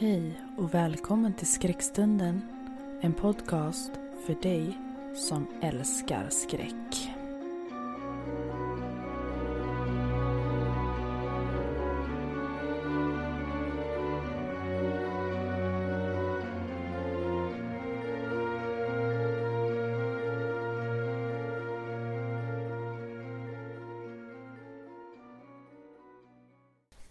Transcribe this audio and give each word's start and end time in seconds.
Hej 0.00 0.40
och 0.56 0.74
välkommen 0.74 1.32
till 1.32 1.46
Skräckstunden. 1.46 2.42
En 3.00 3.12
podcast 3.12 3.90
för 4.26 4.34
dig 4.42 4.78
som 5.14 5.46
älskar 5.62 6.26
skräck. 6.30 7.19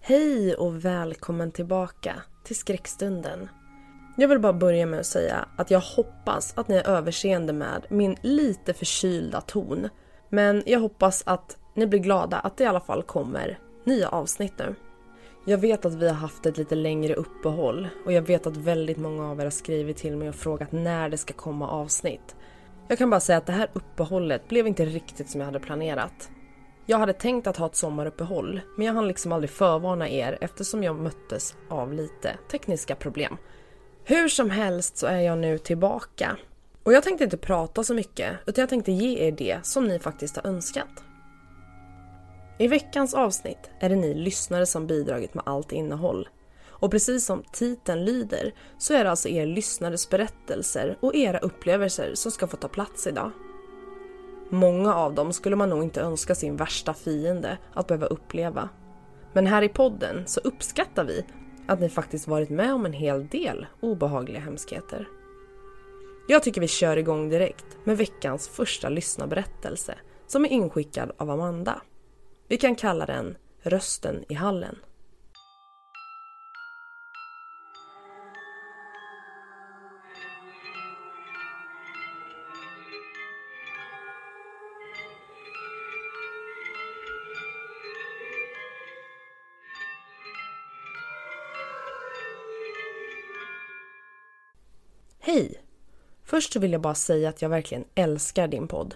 Hej 0.09 0.55
och 0.55 0.85
välkommen 0.85 1.51
tillbaka 1.51 2.15
till 2.43 2.55
skräckstunden. 2.55 3.49
Jag 4.17 4.27
vill 4.27 4.39
bara 4.39 4.53
börja 4.53 4.85
med 4.85 4.99
att 4.99 5.05
säga 5.05 5.47
att 5.57 5.71
jag 5.71 5.79
hoppas 5.79 6.53
att 6.57 6.67
ni 6.67 6.75
är 6.75 6.89
överseende 6.89 7.53
med 7.53 7.85
min 7.89 8.15
lite 8.21 8.73
förkylda 8.73 9.41
ton. 9.41 9.89
Men 10.29 10.63
jag 10.65 10.79
hoppas 10.79 11.23
att 11.25 11.57
ni 11.75 11.87
blir 11.87 11.99
glada 11.99 12.39
att 12.39 12.57
det 12.57 12.63
i 12.63 12.67
alla 12.67 12.79
fall 12.79 13.03
kommer 13.03 13.59
nya 13.83 14.09
avsnitt 14.09 14.53
nu. 14.57 14.75
Jag 15.45 15.57
vet 15.57 15.85
att 15.85 15.93
vi 15.93 16.07
har 16.07 16.15
haft 16.15 16.45
ett 16.45 16.57
lite 16.57 16.75
längre 16.75 17.13
uppehåll 17.13 17.87
och 18.05 18.13
jag 18.13 18.21
vet 18.21 18.47
att 18.47 18.57
väldigt 18.57 18.97
många 18.97 19.31
av 19.31 19.39
er 19.39 19.43
har 19.43 19.51
skrivit 19.51 19.97
till 19.97 20.17
mig 20.17 20.29
och 20.29 20.35
frågat 20.35 20.71
när 20.71 21.09
det 21.09 21.17
ska 21.17 21.33
komma 21.33 21.69
avsnitt. 21.69 22.35
Jag 22.87 22.97
kan 22.97 23.09
bara 23.09 23.19
säga 23.19 23.37
att 23.37 23.45
det 23.45 23.53
här 23.53 23.69
uppehållet 23.73 24.47
blev 24.47 24.67
inte 24.67 24.85
riktigt 24.85 25.29
som 25.29 25.41
jag 25.41 25.45
hade 25.45 25.59
planerat. 25.59 26.29
Jag 26.89 26.99
hade 26.99 27.13
tänkt 27.13 27.47
att 27.47 27.57
ha 27.57 27.65
ett 27.65 27.75
sommaruppehåll, 27.75 28.61
men 28.75 28.85
jag 28.85 28.93
hann 28.93 29.07
liksom 29.07 29.31
aldrig 29.31 29.49
förvarna 29.49 30.09
er 30.09 30.37
eftersom 30.41 30.83
jag 30.83 30.95
möttes 30.95 31.55
av 31.69 31.93
lite 31.93 32.37
tekniska 32.51 32.95
problem. 32.95 33.37
Hur 34.03 34.27
som 34.27 34.49
helst 34.49 34.97
så 34.97 35.07
är 35.07 35.19
jag 35.19 35.37
nu 35.37 35.57
tillbaka. 35.57 36.37
Och 36.83 36.93
jag 36.93 37.03
tänkte 37.03 37.23
inte 37.23 37.37
prata 37.37 37.83
så 37.83 37.93
mycket, 37.93 38.31
utan 38.45 38.61
jag 38.61 38.69
tänkte 38.69 38.91
ge 38.91 39.27
er 39.27 39.31
det 39.31 39.59
som 39.63 39.87
ni 39.87 39.99
faktiskt 39.99 40.35
har 40.35 40.47
önskat. 40.47 41.03
I 42.59 42.67
veckans 42.67 43.13
avsnitt 43.13 43.69
är 43.79 43.89
det 43.89 43.95
ni 43.95 44.13
lyssnare 44.13 44.65
som 44.65 44.87
bidragit 44.87 45.33
med 45.33 45.43
allt 45.45 45.71
innehåll. 45.71 46.29
Och 46.69 46.91
precis 46.91 47.25
som 47.25 47.43
titeln 47.53 48.05
lyder 48.05 48.53
så 48.77 48.93
är 48.93 49.03
det 49.03 49.09
alltså 49.09 49.29
er 49.29 49.45
lyssnares 49.45 50.09
berättelser 50.09 50.97
och 50.99 51.15
era 51.15 51.39
upplevelser 51.39 52.15
som 52.15 52.31
ska 52.31 52.47
få 52.47 52.57
ta 52.57 52.67
plats 52.67 53.07
idag. 53.07 53.31
Många 54.49 54.95
av 54.95 55.13
dem 55.13 55.33
skulle 55.33 55.55
man 55.55 55.69
nog 55.69 55.83
inte 55.83 56.01
önska 56.01 56.35
sin 56.35 56.55
värsta 56.55 56.93
fiende 56.93 57.57
att 57.73 57.87
behöva 57.87 58.05
uppleva. 58.05 58.69
Men 59.33 59.47
här 59.47 59.61
i 59.61 59.69
podden 59.69 60.23
så 60.27 60.39
uppskattar 60.39 61.03
vi 61.03 61.25
att 61.67 61.79
ni 61.79 61.89
faktiskt 61.89 62.27
varit 62.27 62.49
med 62.49 62.73
om 62.73 62.85
en 62.85 62.93
hel 62.93 63.27
del 63.27 63.65
obehagliga 63.79 64.39
hemskheter. 64.39 65.07
Jag 66.27 66.43
tycker 66.43 66.61
vi 66.61 66.67
kör 66.67 66.97
igång 66.97 67.29
direkt 67.29 67.77
med 67.83 67.97
veckans 67.97 68.47
första 68.47 68.89
lyssnarberättelse 68.89 69.95
som 70.27 70.45
är 70.45 70.49
inskickad 70.49 71.11
av 71.17 71.29
Amanda. 71.29 71.81
Vi 72.47 72.57
kan 72.57 72.75
kalla 72.75 73.05
den 73.05 73.37
Rösten 73.61 74.23
i 74.29 74.33
hallen. 74.33 74.75
Först 96.39 96.53
så 96.53 96.59
vill 96.59 96.71
jag 96.71 96.81
bara 96.81 96.95
säga 96.95 97.29
att 97.29 97.41
jag 97.41 97.49
verkligen 97.49 97.85
älskar 97.95 98.47
din 98.47 98.67
podd. 98.67 98.95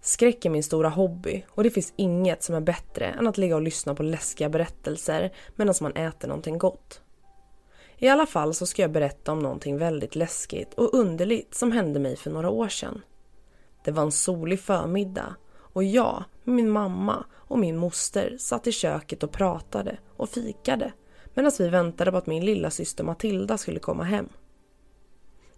Skräck 0.00 0.44
är 0.44 0.50
min 0.50 0.62
stora 0.62 0.88
hobby 0.88 1.44
och 1.48 1.62
det 1.62 1.70
finns 1.70 1.92
inget 1.96 2.42
som 2.42 2.54
är 2.54 2.60
bättre 2.60 3.06
än 3.06 3.26
att 3.26 3.38
ligga 3.38 3.56
och 3.56 3.62
lyssna 3.62 3.94
på 3.94 4.02
läskiga 4.02 4.48
berättelser 4.48 5.32
medan 5.56 5.74
man 5.80 5.96
äter 5.96 6.28
någonting 6.28 6.58
gott. 6.58 7.00
I 7.98 8.08
alla 8.08 8.26
fall 8.26 8.54
så 8.54 8.66
ska 8.66 8.82
jag 8.82 8.92
berätta 8.92 9.32
om 9.32 9.38
någonting 9.38 9.78
väldigt 9.78 10.16
läskigt 10.16 10.74
och 10.74 10.94
underligt 10.94 11.54
som 11.54 11.72
hände 11.72 12.00
mig 12.00 12.16
för 12.16 12.30
några 12.30 12.50
år 12.50 12.68
sedan. 12.68 13.02
Det 13.84 13.90
var 13.90 14.02
en 14.02 14.12
solig 14.12 14.60
förmiddag 14.60 15.34
och 15.56 15.84
jag, 15.84 16.24
min 16.44 16.70
mamma 16.70 17.24
och 17.34 17.58
min 17.58 17.76
moster 17.76 18.36
satt 18.38 18.66
i 18.66 18.72
köket 18.72 19.22
och 19.22 19.32
pratade 19.32 19.98
och 20.16 20.28
fikade 20.28 20.92
medan 21.34 21.52
vi 21.58 21.68
väntade 21.68 22.10
på 22.10 22.16
att 22.16 22.26
min 22.26 22.44
lilla 22.44 22.70
syster 22.70 23.04
Matilda 23.04 23.58
skulle 23.58 23.78
komma 23.78 24.04
hem. 24.04 24.28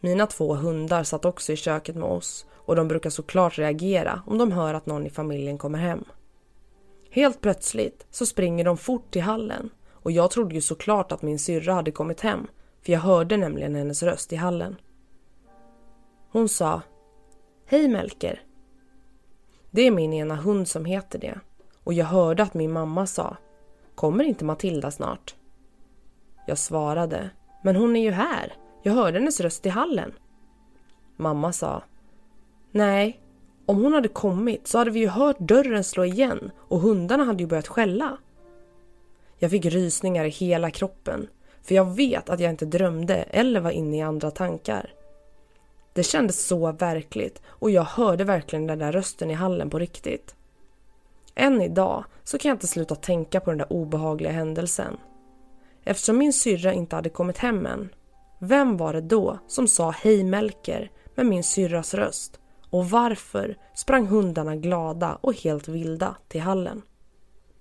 Mina 0.05 0.27
två 0.27 0.55
hundar 0.55 1.03
satt 1.03 1.25
också 1.25 1.53
i 1.53 1.57
köket 1.57 1.97
med 1.97 2.09
oss 2.09 2.47
och 2.53 2.77
de 2.77 2.89
brukar 2.89 3.11
såklart 3.11 3.59
reagera 3.59 4.23
om 4.27 4.39
de 4.39 4.53
hör 4.53 4.75
att 4.75 4.87
någon 4.87 5.07
i 5.07 5.11
familjen 5.11 5.59
kommer 5.59 5.79
hem. 5.79 6.05
Helt 7.11 7.41
plötsligt 7.41 8.07
så 8.11 8.27
springer 8.27 8.65
de 8.65 8.77
fort 8.77 9.11
till 9.11 9.23
hallen 9.23 9.71
och 9.91 10.13
jag 10.13 10.31
trodde 10.31 10.55
ju 10.55 10.61
såklart 10.61 11.13
att 11.13 11.23
min 11.23 11.39
syrra 11.39 11.75
hade 11.75 11.91
kommit 11.91 12.21
hem 12.21 12.47
för 12.83 12.93
jag 12.93 13.01
hörde 13.01 13.37
nämligen 13.37 13.75
hennes 13.75 14.03
röst 14.03 14.33
i 14.33 14.37
hallen. 14.37 14.77
Hon 16.31 16.49
sa 16.49 16.83
Hej 17.67 17.89
Melker. 17.89 18.43
Det 19.71 19.87
är 19.87 19.91
min 19.91 20.13
ena 20.13 20.37
hund 20.37 20.69
som 20.69 20.85
heter 20.85 21.19
det 21.19 21.41
och 21.85 21.93
jag 21.93 22.07
hörde 22.07 22.43
att 22.43 22.55
min 22.55 22.73
mamma 22.73 23.07
sa 23.07 23.37
Kommer 23.95 24.25
inte 24.25 24.45
Matilda 24.45 24.91
snart? 24.91 25.35
Jag 26.47 26.59
svarade 26.59 27.31
Men 27.63 27.77
hon 27.77 27.97
är 27.97 28.03
ju 28.03 28.11
här. 28.11 28.62
Jag 28.83 28.93
hörde 28.93 29.19
hennes 29.19 29.41
röst 29.41 29.67
i 29.67 29.69
hallen. 29.69 30.13
Mamma 31.17 31.53
sa 31.53 31.83
Nej, 32.71 33.21
om 33.67 33.83
hon 33.83 33.93
hade 33.93 34.09
kommit 34.09 34.67
så 34.67 34.79
hade 34.79 34.91
vi 34.91 35.01
ju 35.01 35.09
hört 35.09 35.39
dörren 35.39 35.85
slå 35.85 36.05
igen 36.05 36.51
och 36.59 36.81
hundarna 36.81 37.25
hade 37.25 37.43
ju 37.43 37.47
börjat 37.47 37.69
skälla. 37.69 38.19
Jag 39.39 39.51
fick 39.51 39.65
rysningar 39.65 40.25
i 40.25 40.29
hela 40.29 40.71
kroppen 40.71 41.29
för 41.63 41.75
jag 41.75 41.97
vet 41.97 42.31
att 42.31 42.41
jag 42.41 42.51
inte 42.51 42.67
drömde 42.67 43.15
eller 43.17 43.61
var 43.61 43.71
inne 43.71 43.97
i 43.97 44.03
andra 44.03 44.31
tankar. 44.31 44.95
Det 45.93 46.03
kändes 46.03 46.47
så 46.47 46.73
verkligt 46.73 47.43
och 47.47 47.71
jag 47.71 47.83
hörde 47.83 48.25
verkligen 48.25 48.67
den 48.67 48.79
där 48.79 48.93
rösten 48.93 49.31
i 49.31 49.35
hallen 49.35 49.71
på 49.71 49.79
riktigt. 49.79 50.35
Än 51.35 51.63
idag 51.63 52.05
så 52.25 52.39
kan 52.39 52.49
jag 52.49 52.57
inte 52.57 52.67
sluta 52.67 52.95
tänka 52.95 53.41
på 53.41 53.51
den 53.51 53.59
där 53.59 53.73
obehagliga 53.73 54.33
händelsen. 54.33 54.97
Eftersom 55.85 56.19
min 56.19 56.33
syrra 56.33 56.73
inte 56.73 56.97
hade 56.97 57.09
kommit 57.09 57.39
hem 57.39 57.67
än 57.67 57.89
vem 58.45 58.77
var 58.77 58.93
det 58.93 59.01
då 59.01 59.39
som 59.47 59.69
sa 59.69 59.91
hej 59.91 60.25
Melker 60.25 60.91
med 61.15 61.27
min 61.27 61.45
syrras 61.45 61.95
röst? 61.95 62.41
Och 62.71 62.91
varför 62.91 63.57
sprang 63.75 64.07
hundarna 64.07 64.57
glada 64.57 65.19
och 65.21 65.35
helt 65.35 65.69
vilda 65.69 66.17
till 66.29 66.41
hallen? 66.41 66.83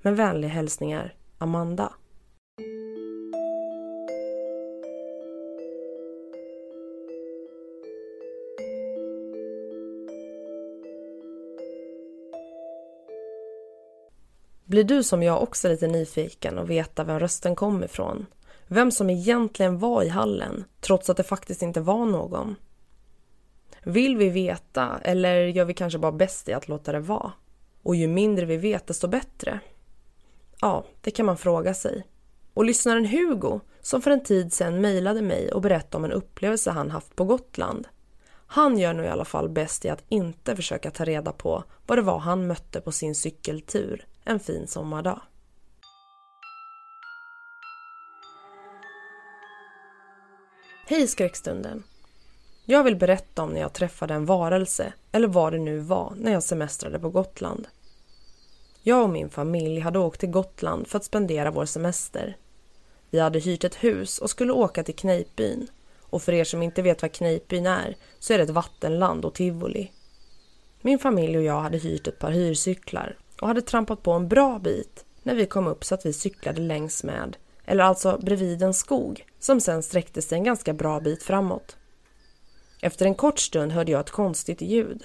Med 0.01 0.17
vänliga 0.17 0.51
hälsningar, 0.51 1.15
Amanda. 1.37 1.93
Blir 14.65 14.83
du 14.83 15.03
som 15.03 15.23
jag 15.23 15.43
också 15.43 15.67
lite 15.67 15.87
nyfiken 15.87 16.57
och 16.57 16.69
veta 16.69 17.03
vem 17.03 17.19
rösten 17.19 17.55
kom 17.55 17.83
ifrån? 17.83 18.25
Vem 18.73 18.91
som 18.91 19.09
egentligen 19.09 19.79
var 19.79 20.03
i 20.03 20.09
hallen, 20.09 20.63
trots 20.79 21.09
att 21.09 21.17
det 21.17 21.23
faktiskt 21.23 21.61
inte 21.61 21.81
var 21.81 22.05
någon? 22.05 22.55
Vill 23.83 24.17
vi 24.17 24.29
veta, 24.29 24.99
eller 25.03 25.45
gör 25.45 25.65
vi 25.65 25.73
kanske 25.73 25.99
bara 25.99 26.11
bäst 26.11 26.49
i 26.49 26.53
att 26.53 26.67
låta 26.67 26.91
det 26.91 26.99
vara? 26.99 27.31
Och 27.83 27.95
ju 27.95 28.07
mindre 28.07 28.45
vi 28.45 28.57
vet, 28.57 28.87
desto 28.87 29.07
bättre? 29.07 29.59
Ja, 30.61 30.85
det 31.01 31.11
kan 31.11 31.25
man 31.25 31.37
fråga 31.37 31.73
sig. 31.73 32.07
Och 32.53 32.65
lyssnaren 32.65 33.05
Hugo, 33.05 33.59
som 33.81 34.01
för 34.01 34.11
en 34.11 34.23
tid 34.23 34.53
sedan 34.53 34.81
mejlade 34.81 35.21
mig 35.21 35.51
och 35.51 35.61
berättade 35.61 35.97
om 35.97 36.05
en 36.05 36.17
upplevelse 36.17 36.71
han 36.71 36.91
haft 36.91 37.15
på 37.15 37.25
Gotland. 37.25 37.87
Han 38.47 38.77
gör 38.77 38.93
nog 38.93 39.05
i 39.05 39.09
alla 39.09 39.25
fall 39.25 39.49
bäst 39.49 39.85
i 39.85 39.89
att 39.89 40.03
inte 40.09 40.55
försöka 40.55 40.91
ta 40.91 41.05
reda 41.05 41.31
på 41.31 41.63
vad 41.87 41.97
det 41.97 42.01
var 42.01 42.19
han 42.19 42.47
mötte 42.47 42.81
på 42.81 42.91
sin 42.91 43.15
cykeltur 43.15 44.07
en 44.23 44.39
fin 44.39 44.67
sommardag. 44.67 45.21
Hej 50.91 51.07
skräckstunden! 51.07 51.83
Jag 52.65 52.83
vill 52.83 52.95
berätta 52.95 53.43
om 53.43 53.49
när 53.49 53.61
jag 53.61 53.73
träffade 53.73 54.13
en 54.13 54.25
varelse, 54.25 54.93
eller 55.11 55.27
vad 55.27 55.53
det 55.53 55.59
nu 55.59 55.79
var, 55.79 56.13
när 56.17 56.31
jag 56.31 56.43
semestrade 56.43 56.99
på 56.99 57.09
Gotland. 57.09 57.67
Jag 58.83 59.03
och 59.03 59.09
min 59.09 59.29
familj 59.29 59.79
hade 59.79 59.99
åkt 59.99 60.19
till 60.19 60.29
Gotland 60.29 60.87
för 60.87 60.97
att 60.97 61.03
spendera 61.03 61.51
vår 61.51 61.65
semester. 61.65 62.37
Vi 63.09 63.19
hade 63.19 63.39
hyrt 63.39 63.63
ett 63.63 63.83
hus 63.83 64.17
och 64.17 64.29
skulle 64.29 64.53
åka 64.53 64.83
till 64.83 64.95
Kneippbyn. 64.95 65.67
Och 66.01 66.21
för 66.21 66.33
er 66.33 66.43
som 66.43 66.63
inte 66.63 66.81
vet 66.81 67.01
vad 67.01 67.11
Kneippbyn 67.11 67.65
är 67.65 67.95
så 68.19 68.33
är 68.33 68.37
det 68.37 68.43
ett 68.43 68.49
vattenland 68.49 69.25
och 69.25 69.33
tivoli. 69.33 69.91
Min 70.81 70.99
familj 70.99 71.37
och 71.37 71.43
jag 71.43 71.61
hade 71.61 71.77
hyrt 71.77 72.07
ett 72.07 72.19
par 72.19 72.31
hyrcyklar 72.31 73.17
och 73.41 73.47
hade 73.47 73.61
trampat 73.61 74.03
på 74.03 74.11
en 74.11 74.27
bra 74.27 74.59
bit 74.59 75.05
när 75.23 75.35
vi 75.35 75.45
kom 75.45 75.67
upp 75.67 75.83
så 75.83 75.95
att 75.95 76.05
vi 76.05 76.13
cyklade 76.13 76.61
längs 76.61 77.03
med, 77.03 77.37
eller 77.65 77.83
alltså 77.83 78.19
bredvid 78.21 78.63
en 78.63 78.73
skog 78.73 79.25
som 79.41 79.61
sen 79.61 79.83
sträckte 79.83 80.21
sig 80.21 80.37
en 80.37 80.43
ganska 80.43 80.73
bra 80.73 80.99
bit 80.99 81.23
framåt. 81.23 81.77
Efter 82.81 83.05
en 83.05 83.15
kort 83.15 83.39
stund 83.39 83.71
hörde 83.71 83.91
jag 83.91 84.01
ett 84.01 84.11
konstigt 84.11 84.61
ljud. 84.61 85.03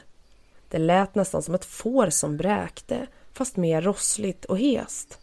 Det 0.69 0.79
lät 0.79 1.15
nästan 1.15 1.43
som 1.43 1.55
ett 1.55 1.65
får 1.65 2.11
som 2.11 2.37
bräkte, 2.37 3.07
fast 3.33 3.57
mer 3.57 3.83
rossligt 3.83 4.45
och 4.45 4.59
hest. 4.59 5.19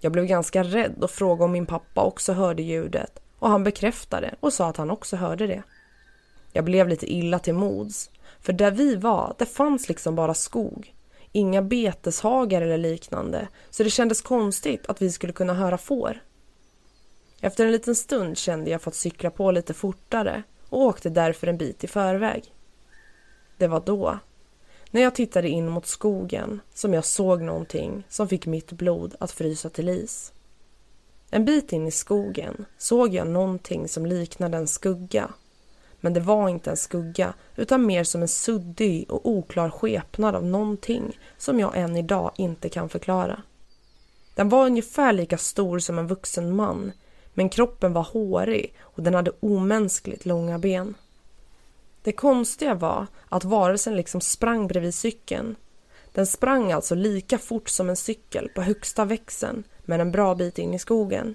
Jag 0.00 0.12
blev 0.12 0.26
ganska 0.26 0.62
rädd 0.62 1.04
och 1.04 1.10
frågade 1.10 1.44
om 1.44 1.52
min 1.52 1.66
pappa 1.66 2.02
också 2.02 2.32
hörde 2.32 2.62
ljudet 2.62 3.18
och 3.38 3.48
han 3.48 3.64
bekräftade 3.64 4.34
och 4.40 4.52
sa 4.52 4.68
att 4.68 4.76
han 4.76 4.90
också 4.90 5.16
hörde 5.16 5.46
det. 5.46 5.62
Jag 6.52 6.64
blev 6.64 6.88
lite 6.88 7.12
illa 7.12 7.38
till 7.38 7.54
mods, 7.54 8.10
för 8.40 8.52
där 8.52 8.70
vi 8.70 8.96
var, 8.96 9.34
det 9.38 9.46
fanns 9.46 9.88
liksom 9.88 10.14
bara 10.14 10.34
skog. 10.34 10.94
Inga 11.32 11.62
beteshagar 11.62 12.62
eller 12.62 12.78
liknande, 12.78 13.48
så 13.70 13.82
det 13.82 13.90
kändes 13.90 14.22
konstigt 14.22 14.86
att 14.86 15.02
vi 15.02 15.12
skulle 15.12 15.32
kunna 15.32 15.54
höra 15.54 15.78
får. 15.78 16.20
Efter 17.44 17.66
en 17.66 17.72
liten 17.72 17.94
stund 17.94 18.38
kände 18.38 18.70
jag 18.70 18.82
för 18.82 18.90
att 18.90 18.94
cykla 18.94 19.30
på 19.30 19.50
lite 19.50 19.74
fortare 19.74 20.42
och 20.68 20.80
åkte 20.80 21.10
därför 21.10 21.46
en 21.46 21.58
bit 21.58 21.84
i 21.84 21.86
förväg. 21.86 22.54
Det 23.56 23.66
var 23.66 23.80
då, 23.80 24.18
när 24.90 25.02
jag 25.02 25.14
tittade 25.14 25.48
in 25.48 25.68
mot 25.68 25.86
skogen, 25.86 26.60
som 26.74 26.94
jag 26.94 27.04
såg 27.04 27.42
någonting 27.42 28.06
som 28.08 28.28
fick 28.28 28.46
mitt 28.46 28.72
blod 28.72 29.14
att 29.20 29.30
frysa 29.30 29.68
till 29.68 29.88
is. 29.88 30.32
En 31.30 31.44
bit 31.44 31.72
in 31.72 31.86
i 31.86 31.90
skogen 31.90 32.64
såg 32.78 33.14
jag 33.14 33.26
någonting 33.26 33.88
som 33.88 34.06
liknade 34.06 34.56
en 34.56 34.66
skugga. 34.66 35.32
Men 36.00 36.12
det 36.12 36.20
var 36.20 36.48
inte 36.48 36.70
en 36.70 36.76
skugga 36.76 37.34
utan 37.56 37.86
mer 37.86 38.04
som 38.04 38.22
en 38.22 38.28
suddig 38.28 39.10
och 39.10 39.28
oklar 39.28 39.70
skepnad 39.70 40.34
av 40.34 40.44
någonting 40.44 41.18
som 41.38 41.60
jag 41.60 41.76
än 41.76 41.96
idag 41.96 42.32
inte 42.36 42.68
kan 42.68 42.88
förklara. 42.88 43.42
Den 44.34 44.48
var 44.48 44.66
ungefär 44.66 45.12
lika 45.12 45.38
stor 45.38 45.78
som 45.78 45.98
en 45.98 46.06
vuxen 46.06 46.56
man 46.56 46.92
men 47.34 47.48
kroppen 47.48 47.92
var 47.92 48.02
hårig 48.02 48.74
och 48.80 49.02
den 49.02 49.14
hade 49.14 49.32
omänskligt 49.40 50.26
långa 50.26 50.58
ben. 50.58 50.94
Det 52.02 52.12
konstiga 52.12 52.74
var 52.74 53.06
att 53.28 53.44
varelsen 53.44 53.96
liksom 53.96 54.20
sprang 54.20 54.66
bredvid 54.66 54.94
cykeln. 54.94 55.56
Den 56.12 56.26
sprang 56.26 56.72
alltså 56.72 56.94
lika 56.94 57.38
fort 57.38 57.68
som 57.68 57.90
en 57.90 57.96
cykel 57.96 58.48
på 58.54 58.62
högsta 58.62 59.04
växeln 59.04 59.64
men 59.84 60.00
en 60.00 60.12
bra 60.12 60.34
bit 60.34 60.58
in 60.58 60.74
i 60.74 60.78
skogen. 60.78 61.34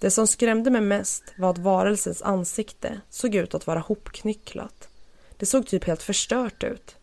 Det 0.00 0.10
som 0.10 0.26
skrämde 0.26 0.70
mig 0.70 0.80
mest 0.80 1.22
var 1.38 1.50
att 1.50 1.58
varelsens 1.58 2.22
ansikte 2.22 3.00
såg 3.10 3.34
ut 3.34 3.54
att 3.54 3.66
vara 3.66 3.78
hopknycklat. 3.78 4.88
Det 5.36 5.46
såg 5.46 5.66
typ 5.66 5.84
helt 5.84 6.02
förstört 6.02 6.64
ut. 6.64 6.96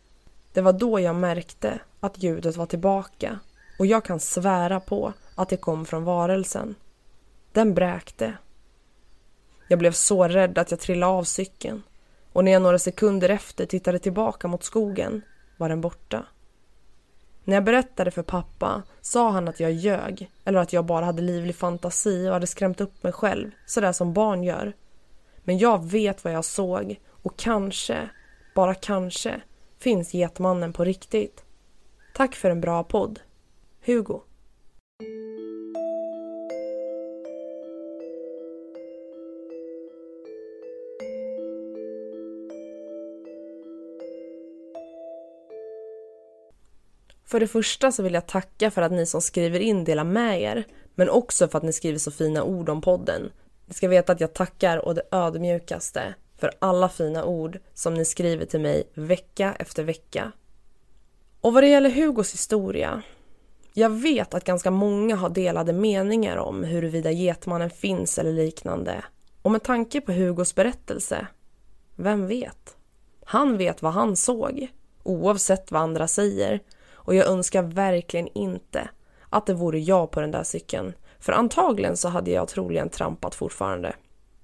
Det 0.54 0.62
var 0.62 0.74
då 0.74 1.00
jag 1.00 1.16
märkte 1.16 1.80
att 2.00 2.24
ljudet 2.24 2.56
var 2.56 2.66
tillbaka 2.66 3.40
och 3.80 3.86
jag 3.86 4.06
kan 4.06 4.20
svära 4.20 4.80
på 4.80 5.14
att 5.36 5.50
det 5.50 5.58
kom 5.58 5.86
från 5.86 6.04
varelsen. 6.04 6.76
Den 7.56 7.74
bräkte. 7.74 8.38
Jag 9.68 9.80
blev 9.80 9.92
så 9.92 10.28
rädd 10.28 10.58
att 10.58 10.72
jag 10.72 10.80
trillade 10.80 11.12
av 11.12 11.24
cykeln 11.24 11.84
och 12.34 12.44
när 12.44 12.52
jag 12.52 12.62
några 12.62 12.80
sekunder 12.80 13.30
efter 13.30 13.66
tittade 13.66 14.00
tillbaka 14.00 14.48
mot 14.48 14.64
skogen 14.64 15.22
var 15.58 15.70
den 15.70 15.82
borta. 15.82 16.26
När 17.44 17.54
jag 17.54 17.64
berättade 17.64 18.12
för 18.12 18.24
pappa 18.24 18.84
sa 19.02 19.30
han 19.30 19.48
att 19.48 19.60
jag 19.60 19.72
ljög 19.72 20.32
eller 20.46 20.60
att 20.60 20.74
jag 20.74 20.86
bara 20.86 21.06
hade 21.06 21.22
livlig 21.22 21.56
fantasi 21.56 22.30
och 22.30 22.34
hade 22.34 22.48
skrämt 22.48 22.82
upp 22.82 23.04
mig 23.04 23.14
själv, 23.14 23.52
sådär 23.66 23.92
som 23.92 24.14
barn 24.14 24.44
gör. 24.44 24.74
Men 25.44 25.58
jag 25.58 25.86
vet 25.86 26.24
vad 26.24 26.34
jag 26.34 26.46
såg 26.46 27.00
och 27.10 27.38
kanske, 27.38 28.10
bara 28.56 28.76
kanske, 28.76 29.42
finns 29.80 30.14
Getmannen 30.14 30.74
på 30.74 30.84
riktigt. 30.84 31.44
Tack 32.14 32.36
för 32.36 32.50
en 32.50 32.62
bra 32.62 32.84
podd. 32.84 33.20
Hugo. 33.86 34.22
För 47.26 47.40
det 47.40 47.48
första 47.48 47.92
så 47.92 48.04
vill 48.04 48.14
jag 48.14 48.28
tacka 48.28 48.72
för 48.72 48.82
att 48.82 48.92
ni 48.92 49.06
som 49.06 49.22
skriver 49.22 49.60
in 49.60 49.84
delar 49.84 50.04
med 50.04 50.42
er, 50.42 50.68
men 50.96 51.10
också 51.10 51.48
för 51.48 51.58
att 51.58 51.64
ni 51.64 51.74
skriver 51.74 52.00
så 52.00 52.12
fina 52.12 52.44
ord 52.44 52.70
om 52.70 52.82
podden. 52.82 53.32
Ni 53.66 53.74
ska 53.74 53.88
veta 53.88 54.12
att 54.12 54.22
jag 54.22 54.34
tackar 54.34 54.78
och 54.78 54.96
det 54.96 55.08
ödmjukaste 55.12 56.14
för 56.38 56.52
alla 56.60 56.90
fina 56.90 57.26
ord 57.26 57.60
som 57.74 57.94
ni 57.94 58.06
skriver 58.06 58.46
till 58.46 58.60
mig 58.60 58.90
vecka 58.94 59.56
efter 59.60 59.84
vecka. 59.84 60.32
Och 61.42 61.54
vad 61.54 61.64
det 61.64 61.68
gäller 61.68 61.90
Hugos 61.90 62.34
historia, 62.34 63.02
jag 63.74 63.90
vet 63.90 64.34
att 64.34 64.44
ganska 64.44 64.72
många 64.72 65.16
har 65.16 65.30
delade 65.30 65.74
meningar 65.74 66.38
om 66.38 66.64
huruvida 66.64 67.12
Getmannen 67.12 67.70
finns 67.70 68.20
eller 68.20 68.34
liknande. 68.34 69.04
Och 69.42 69.52
med 69.52 69.64
tanke 69.64 70.02
på 70.02 70.12
Hugos 70.12 70.56
berättelse, 70.56 71.28
vem 71.96 72.28
vet? 72.28 72.78
Han 73.26 73.58
vet 73.58 73.82
vad 73.82 73.94
han 73.94 74.16
såg, 74.16 74.68
oavsett 75.04 75.72
vad 75.72 75.82
andra 75.82 76.08
säger 76.08 76.62
och 77.06 77.16
jag 77.16 77.28
önskar 77.28 77.64
verkligen 77.64 78.28
inte 78.34 78.90
att 79.30 79.46
det 79.46 79.54
vore 79.54 79.80
jag 79.80 80.12
på 80.12 80.22
den 80.22 80.32
där 80.32 80.44
cykeln. 80.44 80.94
För 81.20 81.34
antagligen 81.34 81.98
så 81.98 82.10
hade 82.10 82.32
jag 82.32 82.48
troligen 82.48 82.90
trampat 82.90 83.36
fortfarande. 83.36 83.96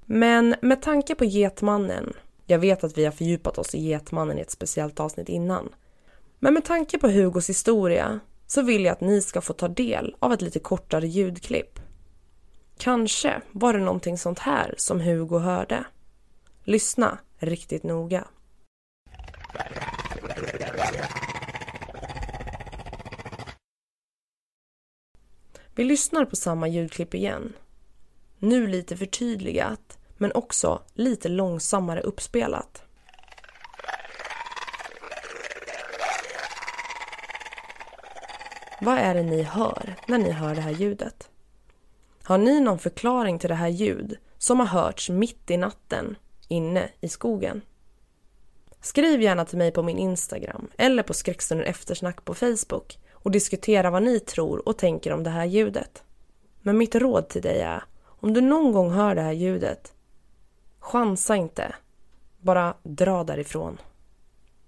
Men 0.06 0.56
med 0.62 0.81
tanke 0.81 1.16
på 1.16 1.25
Getmannen, 1.25 2.13
jag 2.46 2.60
vet 2.60 2.84
att 2.84 2.98
vi 2.98 3.06
har 3.06 3.12
fördjupat 3.12 3.58
oss 3.58 3.75
i 3.75 3.80
Getmannen 3.80 4.38
i 4.38 4.42
ett 4.42 4.52
speciellt 4.52 5.00
avsnitt 5.00 5.30
innan. 5.30 5.69
Men 6.40 6.54
med 6.54 6.66
tanke 6.66 6.98
på 6.98 7.08
Hugos 7.08 7.50
historia 7.50 8.19
så 8.48 8.62
vill 8.62 8.86
jag 8.86 8.92
att 8.94 9.02
ni 9.02 9.22
ska 9.22 9.42
få 9.42 9.54
ta 9.54 9.68
del 9.68 10.16
av 10.19 10.34
ett 10.34 10.42
lite 10.42 10.60
kortare 10.60 11.08
ljudklipp. 11.08 11.80
Kanske 12.77 13.41
var 13.51 13.74
det 13.74 13.80
någonting 13.80 14.18
sånt 14.18 14.39
här 14.39 14.75
som 14.77 15.00
Hugo 15.00 15.38
hörde. 15.39 15.84
Lyssna 16.63 17.18
riktigt 17.39 17.84
noga. 17.84 18.27
Vi 25.81 25.85
lyssnar 25.85 26.25
på 26.25 26.35
samma 26.35 26.67
ljudklipp 26.67 27.13
igen. 27.13 27.53
Nu 28.39 28.67
lite 28.67 28.97
förtydligat, 28.97 29.97
men 30.17 30.31
också 30.31 30.81
lite 30.93 31.29
långsammare 31.29 32.01
uppspelat. 32.01 32.83
Vad 38.81 38.97
är 38.97 39.15
det 39.15 39.23
ni 39.23 39.43
hör 39.43 39.95
när 40.07 40.17
ni 40.17 40.31
hör 40.31 40.55
det 40.55 40.61
här 40.61 40.71
ljudet? 40.71 41.29
Har 42.23 42.38
ni 42.38 42.59
någon 42.59 42.79
förklaring 42.79 43.39
till 43.39 43.50
det 43.50 43.55
här 43.55 43.69
ljud 43.69 44.17
som 44.38 44.59
har 44.59 44.67
hörts 44.67 45.09
mitt 45.09 45.51
i 45.51 45.57
natten 45.57 46.15
inne 46.47 46.89
i 47.00 47.09
skogen? 47.09 47.61
Skriv 48.81 49.21
gärna 49.21 49.45
till 49.45 49.57
mig 49.57 49.71
på 49.71 49.83
min 49.83 49.97
Instagram 49.97 50.69
eller 50.77 51.03
på 51.03 51.13
Skräckstunden 51.13 51.67
Eftersnack 51.67 52.25
på 52.25 52.33
Facebook 52.33 52.97
och 53.24 53.32
diskutera 53.32 53.90
vad 53.90 54.04
ni 54.04 54.20
tror 54.20 54.68
och 54.68 54.78
tänker 54.78 55.13
om 55.13 55.24
det 55.24 55.30
här 55.30 55.46
ljudet. 55.46 56.04
Men 56.62 56.78
mitt 56.78 56.96
råd 56.96 57.28
till 57.28 57.42
dig 57.42 57.62
är, 57.62 57.84
om 58.04 58.34
du 58.34 58.42
någon 58.42 58.72
gång 58.72 58.92
hör 58.92 59.16
det 59.16 59.22
här 59.22 59.32
ljudet, 59.32 59.94
chansa 60.80 61.36
inte. 61.36 61.75
Bara 62.40 62.74
dra 62.84 63.24
därifrån. 63.24 63.78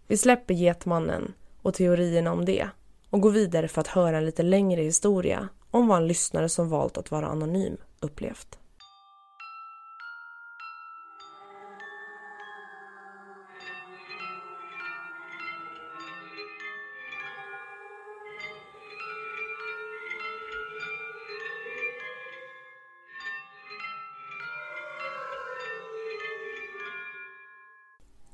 Vi 0.08 0.18
släpper 0.18 0.54
Getmannen 0.54 1.34
och 1.62 1.74
teorierna 1.74 2.32
om 2.32 2.46
det 2.46 2.70
och 3.10 3.22
går 3.22 3.32
vidare 3.32 3.68
för 3.68 3.82
att 3.82 3.88
höra 3.88 4.18
en 4.18 4.26
lite 4.26 4.44
längre 4.44 4.82
historia 4.82 5.50
om 5.72 5.88
vad 5.88 5.98
en 5.98 6.08
lyssnare 6.08 6.50
som 6.50 6.70
valt 6.70 6.98
att 6.98 7.12
vara 7.12 7.28
anonym 7.28 7.78
upplevt. 8.00 8.60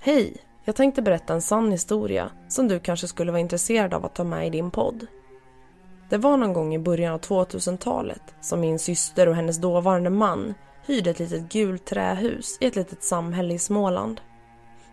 Hej! 0.09 0.33
Jag 0.63 0.75
tänkte 0.75 1.01
berätta 1.01 1.33
en 1.33 1.41
sann 1.41 1.71
historia 1.71 2.31
som 2.47 2.67
du 2.67 2.79
kanske 2.79 3.07
skulle 3.07 3.31
vara 3.31 3.39
intresserad 3.39 3.93
av 3.93 4.05
att 4.05 4.15
ta 4.15 4.23
med 4.23 4.47
i 4.47 4.49
din 4.49 4.71
podd. 4.71 5.07
Det 6.09 6.17
var 6.17 6.37
någon 6.37 6.53
gång 6.53 6.75
i 6.75 6.79
början 6.79 7.13
av 7.13 7.19
2000-talet 7.19 8.21
som 8.41 8.59
min 8.59 8.79
syster 8.79 9.27
och 9.27 9.35
hennes 9.35 9.57
dåvarande 9.57 10.09
man 10.09 10.53
hyrde 10.85 11.09
ett 11.09 11.19
litet 11.19 11.51
gult 11.51 11.85
trähus 11.85 12.57
i 12.61 12.65
ett 12.65 12.75
litet 12.75 13.03
samhälle 13.03 13.53
i 13.53 13.59
Småland. 13.59 14.21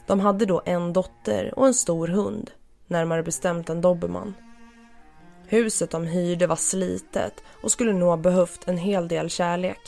De 0.06 0.20
hade 0.20 0.46
då 0.46 0.62
en 0.64 0.92
dotter 0.92 1.58
och 1.58 1.66
en 1.66 1.74
stor 1.74 2.08
hund, 2.08 2.50
närmare 2.86 3.22
bestämt 3.22 3.70
en 3.70 3.80
dobermann. 3.80 4.34
Huset 5.46 5.90
de 5.90 6.06
hyrde 6.06 6.46
var 6.46 6.56
slitet 6.56 7.42
och 7.62 7.72
skulle 7.72 7.92
nog 7.92 8.08
ha 8.08 8.16
behövt 8.16 8.68
en 8.68 8.78
hel 8.78 9.08
del 9.08 9.30
kärlek. 9.30 9.80